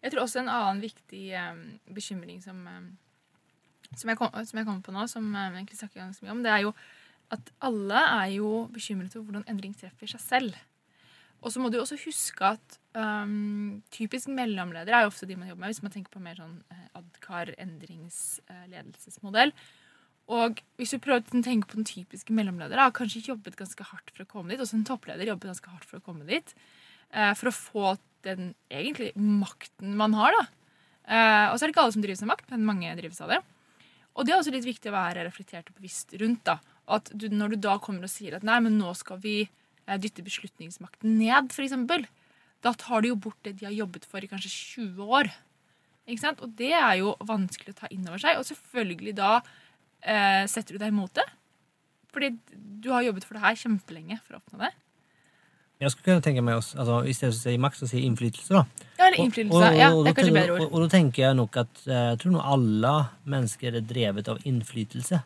[0.03, 2.97] Jeg tror også en annen viktig um, bekymring som, em,
[3.97, 6.35] som, jeg kom, som jeg kommer på nå, som em, vi egentlig snakker ganske mye
[6.35, 6.73] om, det er jo
[7.33, 10.57] at alle er jo bekymret over hvordan endring treffer seg selv.
[11.39, 15.47] Og så må du også huske at um, typisk mellomledere er jo ofte de man
[15.47, 19.53] jobber med, hvis man tenker på mer sånn eh, Adkar endringsledelsesmodell.
[20.35, 24.11] Og hvis du prøver å tenke på den typiske mellomledere, har kanskje jobbet ganske hardt
[24.11, 24.61] for å komme dit.
[24.61, 26.53] Også en toppleder jobber ganske hardt for å komme dit.
[27.15, 27.95] Uh, for å få
[28.27, 30.43] den egentlig makten man har, da.
[31.09, 33.31] Uh, og så er det ikke alle som drives av makt, men mange drives av
[33.31, 33.39] det.
[34.17, 36.43] Og det er også litt viktig å være reflektert og bevisst rundt.
[36.47, 36.59] da.
[36.89, 39.99] At du, Når du da kommer og sier at nei, men nå skal vi eh,
[40.01, 42.09] dytte beslutningsmakten ned, f.eks.,
[42.59, 45.29] da tar de jo bort det de har jobbet for i kanskje 20 år.
[46.09, 46.41] Ikke sant?
[46.43, 48.39] Og det er jo vanskelig å ta inn over seg.
[48.39, 51.25] Og selvfølgelig da eh, setter du deg imot det.
[52.11, 54.73] Fordi du har jobbet for det her kjempelenge for å oppnå det.
[55.79, 58.01] Jeg skulle kunne tenke meg også, altså, I stedet for å si makt, så si
[58.03, 58.51] innflytelse.
[58.51, 58.63] da.
[58.99, 59.69] Ja, eller innflytelse.
[59.79, 60.73] Ja, det er kanskje bedre og, ord.
[60.73, 62.93] og da tenker jeg nok at eh, jeg tror nå alle
[63.31, 65.21] mennesker er drevet av innflytelse.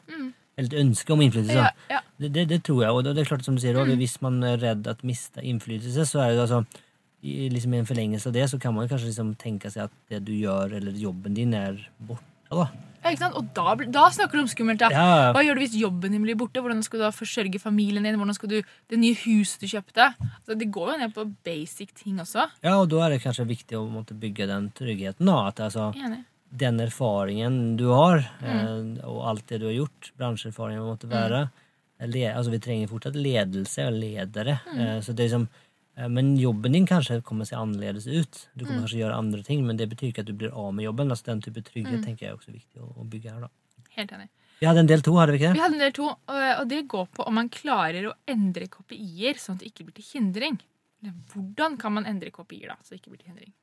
[0.54, 1.58] Eller et ønske om innflytelse.
[1.58, 1.66] Mm.
[1.66, 1.96] Ja, Mm.
[1.96, 2.00] ja.
[2.22, 2.92] Det, det, det tror jeg.
[2.94, 6.06] Og det er klart som du sier, også, Hvis man er redd at miste innflytelse,
[6.06, 6.60] så er det altså
[7.24, 10.22] i, liksom en forlengelse av det, så kan man kanskje liksom tenke seg at det
[10.28, 12.22] du gjør, eller jobben din, er borte.
[12.56, 12.68] Da.
[13.04, 13.30] Ja?
[13.36, 14.80] Og da, da snakker du om skummelt.
[14.80, 14.88] da.
[14.94, 16.62] Ja, Hva gjør du hvis jobben din blir borte?
[16.64, 18.16] Hvordan skal du da forsørge familien din?
[18.16, 20.14] Hvordan skal du, Det nye huset du kjøpte?
[20.24, 22.46] Altså, det går jo ned på basic ting også.
[22.64, 25.26] ja, og da er det kanskje viktig å måtte bygge den tryggheten.
[25.26, 25.92] da, at altså,
[26.56, 28.98] den erfaringen du har, Mm.
[29.00, 31.50] eh, og alt det du har gjort, bransjeerfaringen måtte være
[32.04, 34.60] le, altså Vi trenger fortsatt ledelse og ledere.
[34.74, 34.80] Mm.
[34.80, 35.48] eh, så det er liksom,
[36.10, 38.48] men jobben din kanskje kommer å se annerledes ut.
[38.56, 38.68] Du Mm.
[38.68, 41.10] kommer kanskje gjøre andre ting, men det betyr ikke at du blir av med jobben.
[41.12, 42.04] altså Den type trygghet Mm.
[42.06, 43.40] tenker jeg er også viktig å, å bygge her.
[43.42, 43.48] da.
[43.96, 44.30] Helt enig.
[44.60, 45.54] Vi hadde en del to, hadde vi ikke det?
[45.54, 48.68] Vi hadde en del to, og og det går på om man klarer å endre
[48.68, 50.60] KPI-er sånn at det ikke blir til hindring.
[51.34, 53.54] Hvordan kan man endre KPI-er da, så det ikke blir til hindring?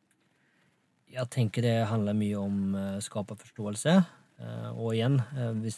[1.11, 4.07] Jeg tenker det handler mye om å skape forståelse.
[4.41, 5.19] eh, og igjen,
[5.61, 5.77] hvis,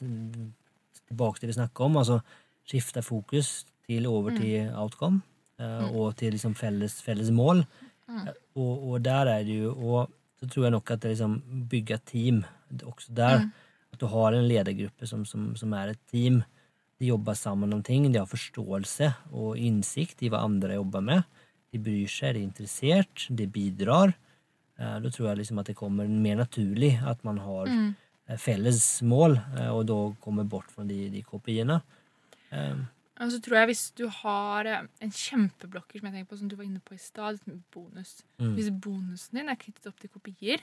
[1.09, 2.23] tilbake til det vi snakker om, altså
[2.67, 5.23] skifte fokus til over til outcome.
[5.63, 7.63] Eh, Og til liksom felles, felles mål.
[8.11, 11.37] Eh, Og, og der er det jo Og så tror jeg nok at det liksom
[11.71, 12.43] bygge team
[12.83, 13.45] også der.
[13.93, 16.43] At du har en ledergruppe som, som, som er et team.
[16.99, 18.09] De jobber sammen om ting.
[18.13, 21.23] De har forståelse og innsikt i hva andre jobber med.
[21.73, 24.15] De bryr seg, de er interessert, de bidrar.
[24.79, 27.95] Eh, Da tror jeg liksom at det kommer mer naturlig at man har mm.
[28.39, 29.39] felles mål,
[29.71, 31.81] og da kommer bort fra de, de kopiene.
[33.23, 36.39] Eh, Og så tror jeg hvis du har eh, en kjempeblokker, som jeg tenker på,
[36.41, 37.39] som du var inne på i stad,
[37.73, 38.55] bonus Mm.
[38.57, 40.61] Hvis bonusen din er knyttet opp til kopier,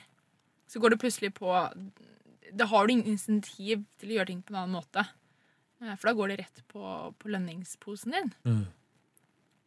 [0.67, 1.47] så går det plutselig på
[2.51, 5.05] Da har du ingen insentiv til å gjøre ting på en annen måte.
[5.81, 6.81] Eh, For da går det rett på,
[7.17, 8.33] på lønningsposen din.
[8.43, 8.65] Mm.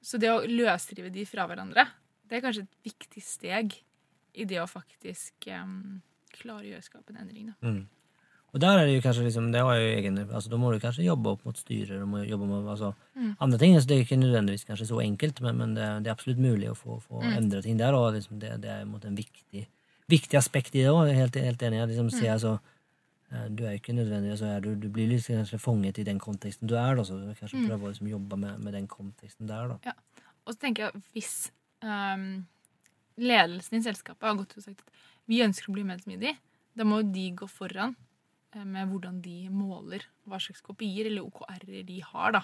[0.03, 1.87] Så det å løsrive de fra hverandre,
[2.29, 3.77] det er kanskje et viktig steg
[4.35, 6.03] i det å faktisk um,
[6.33, 7.53] klare å gjøre skape en endring.
[7.53, 7.69] Da.
[7.69, 7.87] Mm.
[8.53, 10.79] Og der er det jo kanskje liksom, det har jo egen, altså Da må du
[10.81, 13.37] kanskje jobbe opp mot styrer, du må jobbe med altså, Mm.
[13.41, 13.77] andre ting.
[13.81, 16.69] Så det er ikke nødvendigvis kanskje så enkelt, men, men det, det er absolutt mulig
[16.71, 17.33] å få, få Mm.
[17.39, 17.95] endre ting der.
[17.95, 19.67] Og liksom det, det er en viktig,
[20.09, 21.09] viktig aspekt i det òg.
[21.15, 21.87] Helt, helt enig.
[21.89, 22.19] Liksom Mm.
[22.19, 22.59] ser altså
[23.33, 26.19] eh, Du er jo ikke nødvendigvis altså, du, du blir litt kanskje fanget i den
[26.21, 27.67] konteksten du er, da, så du kanskje Mm.
[27.69, 29.69] prøve å liksom jobbe med, med den konteksten der.
[29.69, 29.93] da.
[30.47, 31.51] Og så tenker jeg hvis
[31.83, 32.45] um,
[33.17, 34.91] ledelsen i selskapet har gått ut og sagt at
[35.29, 36.37] vi ønsker å bli medlemsmidig,
[36.77, 37.95] da må jo de gå foran
[38.55, 42.33] med hvordan de måler hva slags kopier eller OKR-er de har.
[42.33, 42.43] da.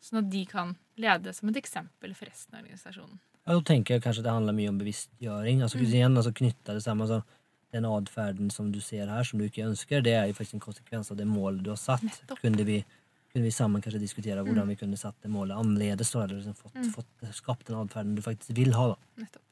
[0.00, 3.18] Sånn at de kan lede som et eksempel for resten av organisasjonen.
[3.46, 5.62] Ja, da tenker jeg kanskje det handler mye om bevisstgjøring.
[5.62, 5.86] Altså, Mm.
[5.86, 7.02] igjen, altså knytte det sammen.
[7.08, 7.24] Altså,
[7.72, 10.60] den atferden som du ser her, som du ikke ønsker, det er jo faktisk en
[10.60, 12.02] konsekvens av det målet du har satt.
[12.02, 12.38] Nettopp.
[12.40, 12.84] Kunne vi,
[13.32, 16.74] kunne vi sammen kanskje diskutere hvordan vi kunne satt det målet annerledes, eller liksom fått,
[16.74, 16.92] Mm.
[16.94, 18.88] fått skapt den atferden du faktisk vil ha.
[18.88, 18.96] da.
[19.18, 19.42] Nettopp.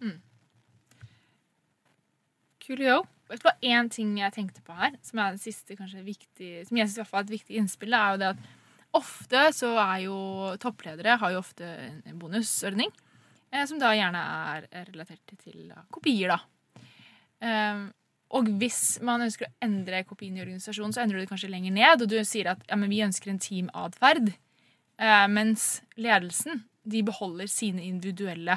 [0.00, 0.20] Mm.
[2.62, 3.02] Coolio.
[3.30, 6.76] Du hva, En ting jeg tenkte på her, som er den siste kanskje viktig, som
[6.76, 8.50] jeg synes er et viktig innspill, er jo det at
[8.92, 10.18] ofte så er jo
[10.60, 12.92] toppledere har jo ofte en bonusordning,
[13.50, 16.40] eh, som da gjerne er er relatert til da, kopier, da.
[17.42, 17.86] Um,
[18.32, 21.74] og hvis man ønsker å endre kopien i organisasjonen, så endrer du det kanskje lenger
[21.74, 27.02] ned, og du sier at ja, men vi ønsker en teamatferd, eh, mens ledelsen de
[27.06, 28.56] beholder sine individuelle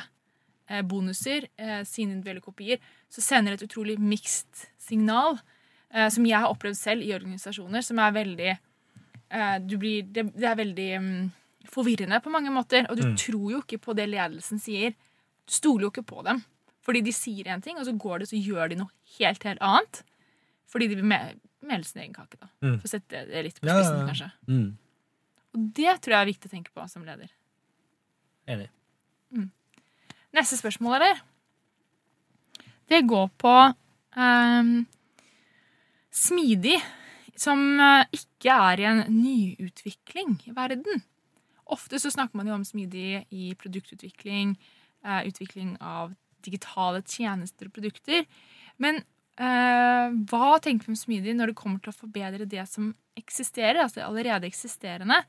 [0.81, 5.39] bonuser, eh, sine individuelle kopier, så sender det et utrolig mixed signal.
[5.95, 8.49] eh, som jeg har opplevd selv i organisasjoner, som er veldig
[9.31, 11.31] eh, du blir, det, er veldig mm,
[11.71, 12.85] forvirrende på mange måter.
[12.89, 13.15] Og du Mm.
[13.17, 14.91] tror jo ikke på det ledelsen sier.
[15.47, 16.43] Du stoler jo ikke på dem.
[16.85, 19.59] Fordi de sier en ting, og så går det, så gjør de noe helt, helt
[19.61, 20.03] annet.
[20.67, 22.47] Fordi de vil me- mele sin egen kake, da.
[22.61, 22.79] Mm.
[22.81, 24.05] For å sette det litt på Ja, ja, spissen, ja.
[24.11, 24.31] kanskje.
[24.47, 24.77] Mm.
[25.55, 27.29] Og det tror jeg er viktig å tenke på som leder.
[28.47, 28.69] Enig.
[30.35, 31.21] Neste spørsmål, eller?
[32.91, 33.53] Det går på
[34.19, 34.75] um,
[36.11, 36.75] smidig,
[37.35, 41.01] som eh, ikke er i en nyutvikling i verden.
[41.71, 44.53] Ofte så snakker man jo om smidig i produktutvikling,
[45.07, 46.13] uh, utvikling av
[46.45, 48.27] digitale tjenester og produkter.
[48.77, 49.01] Men
[49.39, 53.81] uh, hva tenker vi om smidig når det kommer til å forbedre det som eksisterer,
[53.81, 55.23] altså det allerede eksisterende,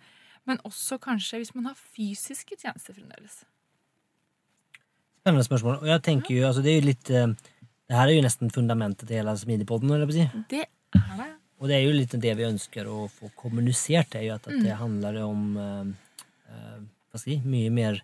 [0.47, 3.45] men også kanskje hvis man har fysiske tjenester fremdeles?
[5.27, 5.81] Spennende spørsmål.
[5.83, 7.27] Og jeg tenker jo, altså det er jo litt eh,
[7.87, 9.91] Det her er jo nesten fundamentet til hele Smidigpodden.
[10.13, 10.27] si.
[10.51, 11.27] Det er det.
[11.59, 14.57] Og det er jo litt det vi ønsker å få kommunisert, er jo at, Mm.
[14.59, 15.85] at det handler om eh,
[16.51, 16.79] eh,
[17.11, 18.03] hva skal jeg mye mer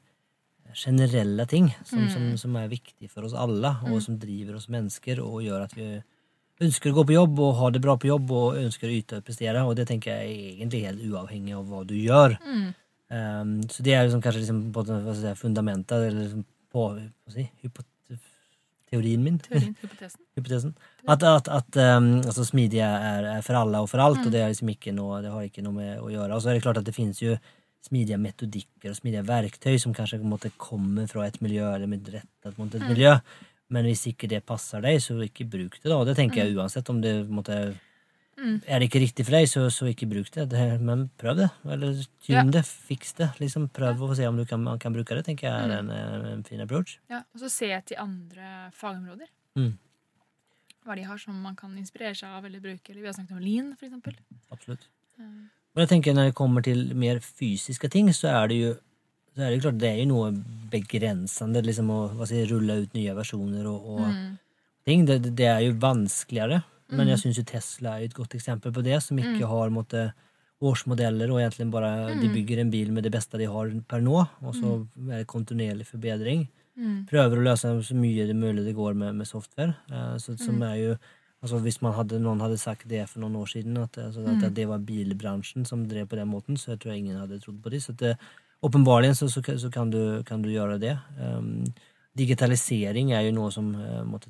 [0.74, 2.10] generelle ting som, Mm.
[2.10, 5.74] som, som er viktig for oss alle, og som driver oss mennesker og gjør at
[5.76, 6.02] vi
[6.60, 9.16] ønsker å gå på jobb og ha det bra på jobb og ønsker å yte
[9.18, 9.62] og prestere.
[9.66, 12.38] Og det tenker jeg er egentlig helt uavhengig av hva du gjør.
[12.42, 12.74] Mm.
[13.12, 17.48] Um, så det er liksom kanskje liksom fundamentet, eller liksom på skal si,
[18.92, 19.38] teorien min.
[19.40, 20.20] Teorien, hypotesen.
[20.36, 20.74] hypotesen.
[21.08, 24.44] At, at, at um, altså smidige er, er for alle og for alt, og det,
[24.52, 26.36] liksom noe, det har ikke noe med å gjøre.
[26.36, 27.36] Og så er det klart at det finnes jo
[27.82, 32.60] smidige metodikker og smidige verktøy som kanskje måtte komme fra et miljø, eller med rettet
[32.60, 33.16] mot et miljø.
[33.72, 35.88] Men hvis ikke det passer deg, så ikke bruk det.
[35.88, 35.96] da.
[35.96, 37.62] Og det tenker jeg uansett om det på
[38.42, 40.48] måte, Er det ikke riktig for deg, så, så ikke bruk det.
[40.50, 40.80] det.
[40.80, 41.50] Men prøv det.
[41.64, 41.94] Eller
[42.26, 42.42] tune Ja.
[42.44, 42.64] det.
[42.66, 43.30] Fiks det.
[43.40, 45.24] Liksom Prøv å se om du kan, man kan bruke det.
[45.26, 46.98] tenker jeg er en, en fin approach.
[47.10, 49.28] Ja, og så se til andre fagområder.
[49.56, 49.72] Mm.
[50.84, 52.90] Hva de har som man kan inspirere seg av eller bruke.
[52.90, 54.16] Eller vi har snakket om lean, for eksempel.
[54.50, 54.88] Absolutt.
[55.18, 55.48] Mm.
[55.74, 58.72] Men jeg tenker når det kommer til mer fysiske ting, så er det jo
[59.34, 60.26] så er det klart det er jo noe
[60.68, 64.38] begrensende liksom å si, rulle ut nye versjoner og, og Mm.
[64.84, 65.06] ting.
[65.06, 66.58] Det, det er jo vanskeligere.
[66.92, 69.24] Men jeg syns jo Tesla er et godt eksempel på det, som Mm.
[69.34, 70.12] ikke har måtte,
[70.62, 74.28] årsmodeller og egentlig bare de bygger en bil med det beste de har per nå,
[74.42, 76.44] og så er det kontinuerlig forbedring.
[76.78, 77.06] Mm.
[77.10, 79.74] Prøver å løse så mye det mulig det går med, med software.
[79.90, 80.62] eh, så, som Mm.
[80.72, 80.96] er jo
[81.42, 84.44] Altså Hvis man hadde, noen hadde sagt det for noen år siden, at, altså, Mm.
[84.44, 87.60] at det var bilbransjen som drev på den måten, så jeg tror ingen hadde trodd
[87.60, 87.82] på det.
[87.82, 88.14] Så eh,
[89.12, 90.96] så, så, så kan, du, kan du gjøre det.
[91.18, 91.64] Um,
[92.16, 94.28] digitalisering er jo noe som eh, måtte,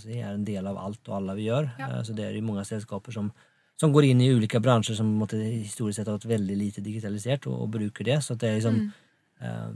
[0.00, 1.68] si, er en del av alt og alle vi gjør.
[1.78, 1.88] Ja.
[1.98, 3.32] Eh, så det er jo mange selskaper som,
[3.76, 7.46] som går inn i ulike bransjer som måtte, historisk sett har vært veldig lite digitalisert,
[7.46, 8.22] og, og bruker det.
[8.22, 8.92] Så det er liksom Mm.
[9.40, 9.70] eh,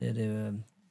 [0.00, 0.26] det, det,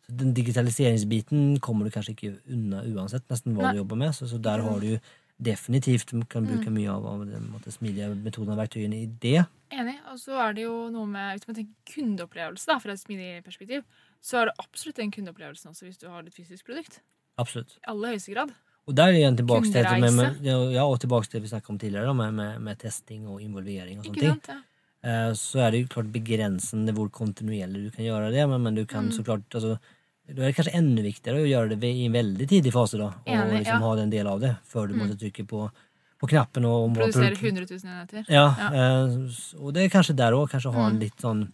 [0.07, 3.73] så den digitaliseringsbiten kommer du kanskje ikke unna uansett nesten hva Nei.
[3.73, 4.13] du jobber med.
[4.17, 4.97] Så, så der har du
[5.41, 6.73] definitivt kan bruke Mm.
[6.73, 9.45] mye av, av den måte, smidige metoden og verktøyene i det.
[9.71, 9.97] Enig.
[10.11, 13.43] Og så er det jo noe med Hvis man tenker kundeopplevelse da, fra et smidig
[13.43, 13.83] perspektiv,
[14.21, 17.01] så er det absolutt den kundeopplevelsen også hvis du har et fysisk produkt.
[17.37, 17.75] Absolutt.
[17.83, 18.53] I aller høyeste grad.
[18.87, 21.69] Og der er igjen tilbake til, dette med, ja, og tilbake til det vi snakket
[21.73, 24.39] om tidligere, med, med, med testing og involvering og sånne ting.
[24.47, 24.57] Ja.
[25.05, 28.75] Eh, så er det jo klart begrensende hvor kontinuerlig du kan gjøre det, men, men
[28.77, 29.11] du kan Mm.
[29.17, 29.79] så klart altså,
[30.27, 33.11] Da er det kanskje enda viktigere å gjøre det i en veldig tidlig fase, da.
[33.13, 33.87] Og Enig, liksom ja.
[33.89, 35.01] ha den del av det, før du Mm.
[35.03, 35.59] måtte trykke på,
[36.17, 38.25] på knappen og, og Produsere 100 000 enheter.
[38.29, 38.69] Ja, Ja.
[38.73, 40.99] eh, og det er kanskje der òg, kanskje ha en Mm.
[41.01, 41.51] litt sånn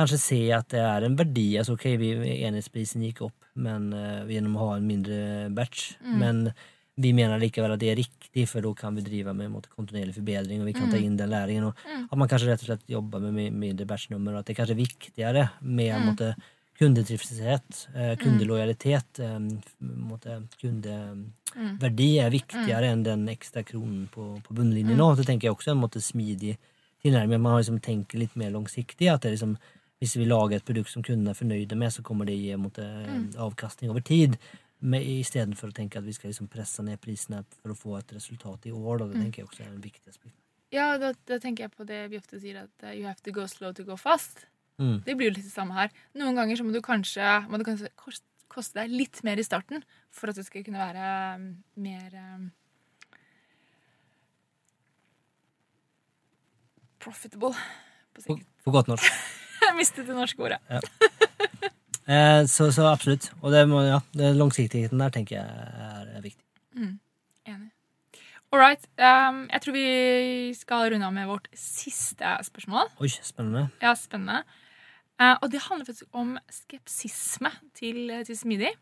[0.00, 1.46] Kanskje se at det er en verdi.
[1.60, 2.10] altså ok, vi,
[2.46, 6.18] Enhetsprisen gikk opp men, uh, gjennom å ha en mindre batch, Mm.
[6.18, 6.52] men
[7.00, 10.14] vi mener likevel at det er riktig, for da kan vi drive med måte, kontinuerlig
[10.14, 11.04] forbedring, og vi kan ta Mm.
[11.04, 11.64] inn den læringen.
[11.64, 12.08] og Mm.
[12.12, 14.84] At man kanskje rett og slett jobber med mindre batchnummer, og at det kanskje er
[14.86, 16.06] viktigere med Mm.
[16.08, 16.34] måte,
[16.80, 19.38] kundetrivselshet, eh, kundelojalitet, eh,
[19.82, 22.24] måtte, kundeverdi Mm.
[22.26, 25.16] er viktigere enn den ekstra kronen på, på bunnlinjen nå.
[25.16, 26.56] Det tenker jeg også er en måte smidig
[27.04, 27.40] tilnærming.
[27.40, 29.12] Man har liksom tenker litt mer langsiktig.
[29.12, 29.56] at det er liksom
[30.00, 32.72] hvis vi lager et produkt som kundene er fornøyde med, så kommer det gi mot
[32.72, 33.30] måte, Mm.
[33.36, 34.38] avkastning over tid.
[34.82, 38.64] Istedenfor å tenke at vi skal liksom presse ned prisene for å få et resultat
[38.66, 38.98] i år.
[38.98, 39.06] Da.
[39.06, 39.22] Det Mm.
[39.24, 40.34] tenker jeg også er en viktig aspekt.
[40.72, 43.30] Ja, da, da tenker jeg på det vi ofte sier, at eh, you have to
[43.32, 44.46] go slow to go fast.
[44.78, 45.04] Mm.
[45.04, 45.90] Det blir jo litt det samme her.
[46.14, 49.42] Noen ganger så må du kanskje, må du kanskje kost- koste deg litt mer i
[49.42, 52.50] starten for at det skal kunne være um, mer um,
[57.00, 57.52] profitable
[58.14, 59.12] på På, på godt norsk.
[59.66, 60.60] Jeg mistet det norske ordet.
[62.10, 63.28] Eh, så, så absolutt.
[63.38, 66.42] Og det, må, ja, det langsiktigheten der tenker jeg er, viktig.
[66.74, 66.96] Mm,
[67.46, 67.68] enig.
[68.50, 68.88] All right.
[68.98, 69.84] Um, jeg tror vi
[70.58, 72.90] skal runde av med vårt siste spørsmål.
[72.98, 73.68] Oi, spennende.
[73.84, 74.42] Ja, spennende.
[75.22, 78.74] Uh, og det handler faktisk om skepsisme til, til smidig.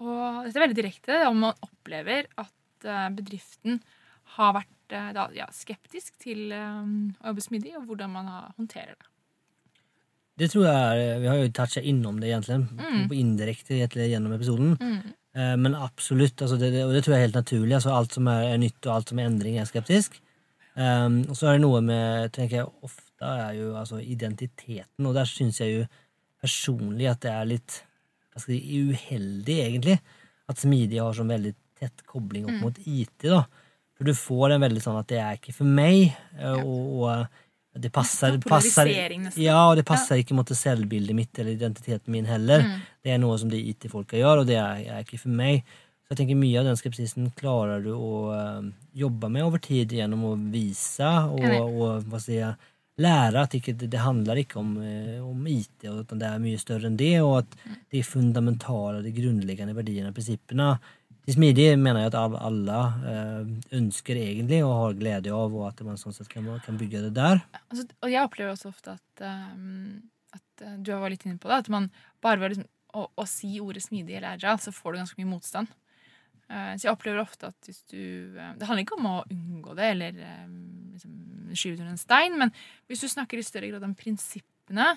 [0.00, 3.80] Og dette er veldig direkte om man opplever at eh, bedriften
[4.36, 8.50] har vært eh, da, ja, skeptisk til um, å jobbe smidig, og hvordan man har,
[8.56, 9.09] håndterer det.
[10.40, 13.08] Det tror jeg er, Vi har jo toucha innom det, egentlig, Mm.
[13.10, 13.76] på indirekte
[14.08, 14.72] gjennom episoden.
[14.80, 15.12] Mm.
[15.36, 17.74] Eh, Men absolutt, altså det, og det tror jeg er helt naturlig.
[17.76, 20.18] altså Alt som er, er nytt og alt som er endring, er skeptisk.
[20.76, 25.14] Um, og så er det noe med tenker jeg, ofte er jo altså identiteten, og
[25.14, 25.86] der syns jeg jo
[26.40, 27.82] personlig at det er litt
[28.38, 28.56] si,
[28.88, 29.98] uheldig, egentlig,
[30.48, 32.60] at smidige har sånn veldig tett kobling opp Mm.
[32.62, 33.28] mot IT.
[33.28, 33.42] da.
[33.98, 37.28] For du får en veldig sånn at det er ikke for meg, eh, og, og
[37.78, 38.88] det passer, passer
[39.38, 42.64] Ja, og det passer ikke mot det selvbildet mitt eller identiteten min heller.
[42.66, 42.80] Mm.
[43.04, 45.62] Det er noe som de IT-folka gjør, og det er, er ikke for meg.
[46.02, 48.66] Så jeg tenker mye av den skepsisen klarer du å uh,
[48.98, 52.56] jobbe med over tid gjennom å vise og, og jeg,
[53.00, 56.42] lære at ikke, det, det handler ikke om, eh, om IT, og at det er
[56.42, 57.76] mye større enn det, og at Mm.
[57.92, 60.78] de fundamentale, de grunnleggende verdiene og prinsippene
[61.30, 65.68] til smidig mener jeg at av alle eh, ønsker egentlig og har glede av, og
[65.68, 67.42] at man sånn sett kan, kan bygge det der.
[67.68, 69.22] Altså, og jeg opplever også ofte at,
[69.54, 70.00] um,
[70.34, 71.86] at uh, du var litt inne på det, at man
[72.24, 72.66] bare ved liksom,
[72.98, 75.70] å, å si ordet smidig eller agile, så får du ganske mye motstand.
[76.50, 79.76] Uh, så jeg opplever ofte at hvis du uh, Det handler ikke om å unngå
[79.78, 80.58] det eller um,
[80.96, 81.14] liksom,
[81.54, 82.52] skyve det under en stein, men
[82.90, 84.90] hvis du snakker i større grad om prinsippene,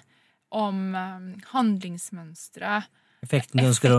[0.54, 2.82] om um, handlingsmønstre,
[3.24, 3.94] Effekten du ønsker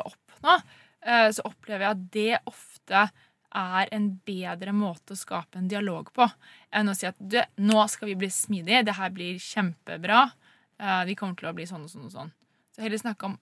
[0.00, 3.06] å oppnå, eh, så opplever jeg at det ofte
[3.52, 6.26] er en bedre måte å skape en dialog på
[6.72, 10.24] enn å si at du, nå skal vi bli smidige, det her blir kjempebra,
[10.80, 12.30] eh, vi kommer til å bli sånn og sånn og sånn.
[12.72, 13.36] Så heller snakke om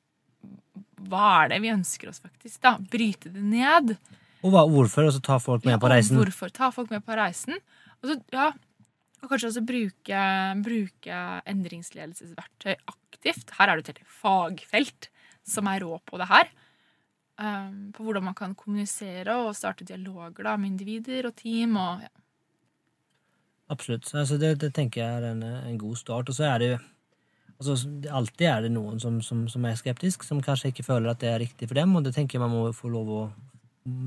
[1.11, 2.75] hva er det vi ønsker oss faktisk, da.
[2.93, 3.95] Bryte det ned.
[4.41, 6.19] Og hva, hvorfor, og så ta folk med Ja, på reisen.
[6.19, 7.61] Hvorfor ta folk med på reisen.
[8.01, 8.51] Og, så, ja,
[9.21, 10.25] og kanskje også bruke,
[10.65, 11.21] bruke
[11.53, 13.55] endringsledelsesverktøy aktivt.
[13.59, 15.11] Her er det et helt fagfelt
[15.47, 16.51] som er rå på det her.
[17.41, 21.79] Um, på hvordan man kan kommunisere og starte dialoger da, med individer og team.
[21.81, 22.11] Og, ja.
[23.73, 24.11] Absolutt.
[24.13, 26.29] Altså, det, det tenker jeg er en, en god start.
[26.29, 26.73] Og så er det
[27.57, 27.79] altså,
[28.13, 31.31] Alltid er det noen som, som, som er skeptisk, som kanskje ikke føler at det
[31.31, 33.23] er riktig for dem, og det tenker jeg man må få lov å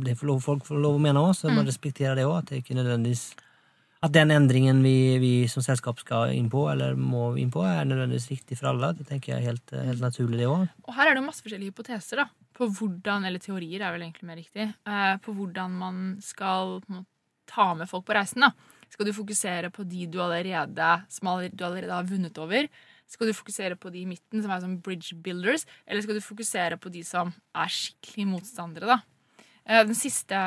[0.05, 2.35] det får lov, folk får lov å mene òg, så man respekterer det òg.
[2.43, 3.31] At det ikke nødvendigvis
[4.03, 7.85] At den endringen vi, vi som selskap skal inn på, eller må inn på, er
[7.87, 8.89] nødvendigvis riktig for alle.
[8.97, 10.65] Det tenker jeg er helt, helt naturlig, det òg.
[10.83, 12.25] Og her er det masse forskjellige hypoteser da,
[12.55, 17.09] på hvordan, eller teorier er vel egentlig mer riktig, eh, på hvordan man skal måte,
[17.49, 18.45] ta med folk på reisen.
[18.45, 18.53] da.
[18.93, 22.69] Skal du fokusere på de du allerede, som du allerede har vunnet over?
[23.09, 25.65] Skal du fokusere på de i midten, som er som bridge builders?
[25.85, 28.85] Eller skal du fokusere på de som er skikkelig motstandere?
[28.87, 28.99] da?
[29.65, 30.37] Eh, Den siste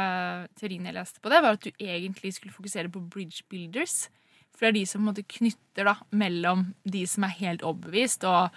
[0.58, 4.08] teorien jeg leste på det, var at du egentlig skulle fokusere på bridge builders.
[4.56, 8.54] For det er de som måte knytter da, mellom de som er helt overbevist og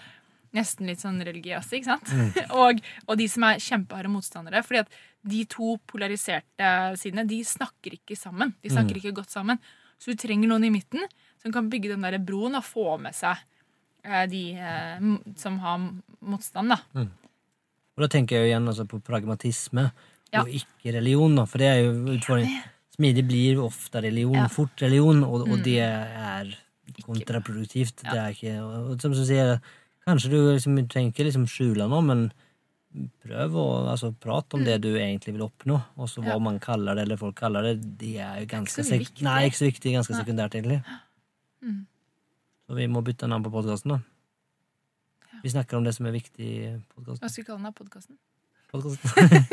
[0.56, 2.10] nesten litt sånn religiøse, ikke sant?
[2.62, 4.64] og, og de som er kjempeharde motstandere.
[4.66, 4.98] Fordi at
[5.30, 8.56] de to polariserte sidene, de snakker ikke sammen.
[8.64, 9.60] De snakker ikke godt sammen.
[10.00, 11.04] Så du trenger noen i midten
[11.44, 13.36] som kan bygge den der broen og få med seg
[14.04, 15.82] eh, de eh, som har
[16.20, 17.06] motstand, da.
[18.00, 19.90] Og da tenker jeg jo igjen altså, på pragmatisme
[20.30, 20.44] Ja.
[20.44, 22.66] og ikke religion, da, for det er jo utfordringen.
[22.94, 24.44] Smidig blir jo ofte religion, Ja.
[24.46, 24.52] Mm.
[24.54, 26.52] fort religion, og, og det er
[27.06, 28.04] kontraproduktivt.
[28.06, 28.12] Ja.
[28.12, 29.58] Det er ikke, og som du sier,
[30.08, 32.30] kanskje du liksom tenker ikke liksom skjule noe, men
[33.24, 35.78] prøv å altså, prate om det du egentlig vil oppnå.
[35.98, 36.38] Og så hva Mm.
[36.38, 36.40] Ja.
[36.40, 39.22] man kaller det, eller folk kaller det, det er jo ganske så viktig.
[39.24, 39.94] Nei, ikke så viktig.
[39.94, 40.24] Ganske Nei.
[40.24, 40.82] sekundært, egentlig.
[41.62, 41.86] Mm.
[42.68, 44.00] Så vi må bytte navn på podkasten, da.
[45.44, 47.22] Vi snakker om det som er viktig i podkasten.
[47.22, 48.18] Hva skal vi kalle den?
[48.70, 49.50] podcasten.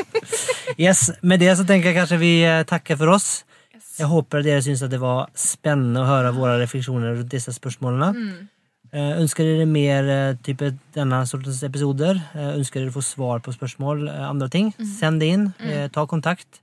[0.85, 3.45] yes, med det så tenker jeg kanskje vi eh, takker for oss.
[3.75, 3.95] Yes.
[4.01, 8.11] Jeg håper dere syns det var spennende å høre våre refleksjoner rundt disse spørsmålene.
[8.13, 8.49] Mm.
[8.97, 12.17] Eh, ønsker dere mer eh, type denne sortens episoder?
[12.33, 14.71] Eh, ønsker dere å få svar på spørsmål, andre ting?
[14.79, 14.87] Mm.
[14.89, 15.51] Send det inn.
[15.61, 16.63] Eh, ta kontakt.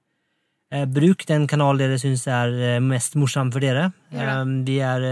[0.90, 3.92] Bruk den kanalen dere syns er mest morsom for dere.
[4.10, 5.04] Vi er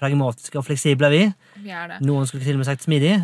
[0.00, 1.26] pragmatiske og fleksible, vi.
[1.60, 1.74] Vi.
[2.08, 3.18] Noen skulle til og med sagt smidig.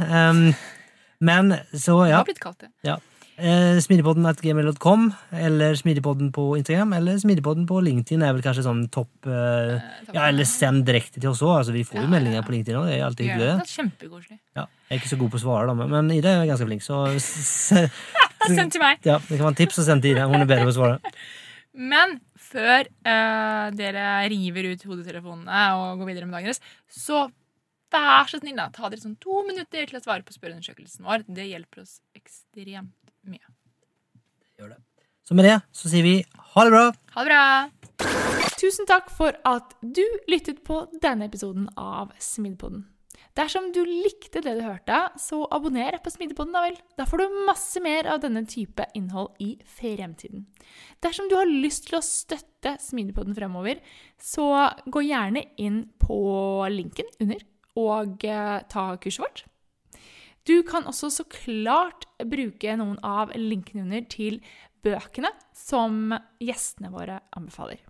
[1.25, 2.11] Men så, ja.
[2.11, 2.69] Det har blitt kalt det.
[2.85, 2.99] Ja.
[3.39, 5.03] Eh, smidigpodden at gmail.com,
[5.39, 9.77] eller Smidigpodden på Instagram, eller Smidigpodden på LinkedIn er vel kanskje sånn topp eh,
[10.11, 11.53] Ja, eller send direkte til oss òg.
[11.61, 12.47] Altså, vi får jo Ja, meldinger ja.
[12.49, 13.53] på LinkedIn òg, det er alltid hyggelig.
[13.61, 14.39] det er kjempekoselig.
[14.59, 16.83] Ja, jeg er ikke så god på å svare, da, men- Ida er ganske flink,
[16.83, 16.99] så
[18.49, 18.99] Send til meg.
[19.07, 20.27] ja, det kan være en tips å sende til Ida.
[20.31, 21.15] Hun er bedre på å svare.
[21.79, 22.19] Men
[22.49, 27.29] før eh, dere river ut hodetelefonene og går videre med dagen deres, så
[27.95, 28.67] vær så snill, da.
[28.75, 31.23] Ta dere sånn to minutter til å svare på spørreundersøkelsen vår.
[31.31, 32.91] Det hjelper oss ekstremt
[33.33, 33.47] mye.
[35.29, 36.15] Så med det så sier vi
[36.55, 36.85] ha det bra!
[37.15, 37.43] Ha det bra!
[38.59, 42.87] Tusen takk for at du lyttet på denne episoden av Smidepoden.
[43.39, 46.79] Dersom du likte det du hørte, så abonner på Smidepoden, da vel.
[46.99, 50.49] Da får du masse mer av denne type innhold i fremtiden.
[51.05, 53.79] Dersom du har lyst til å støtte Smidepoden fremover,
[54.19, 54.49] så
[54.91, 56.19] gå gjerne inn på
[56.73, 57.45] linken under
[57.79, 59.45] og eh, ta kurset vårt.
[60.49, 64.41] Du kan også så klart bruke noen av linkene under til
[64.87, 67.83] bøkene som gjestene våre anbefaler.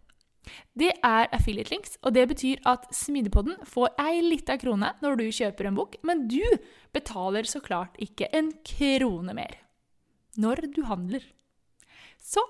[0.79, 5.27] Det er affiliate links, og det betyr at Smidepodden får ei lita krone når du
[5.29, 6.43] kjøper en bok, men du
[6.97, 9.59] betaler så klart ikke en krone mer
[10.39, 11.23] når du handler.
[12.23, 12.43] Så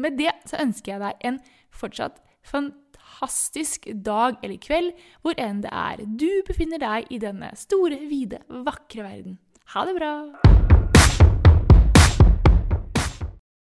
[0.00, 1.38] med det så ønsker jeg deg en
[1.74, 4.92] fortsatt fantastisk dag eller kveld,
[5.24, 9.38] hvor enn det er du befinner deg i denne store, vide, vakre verden.
[9.72, 10.69] Ha det bra!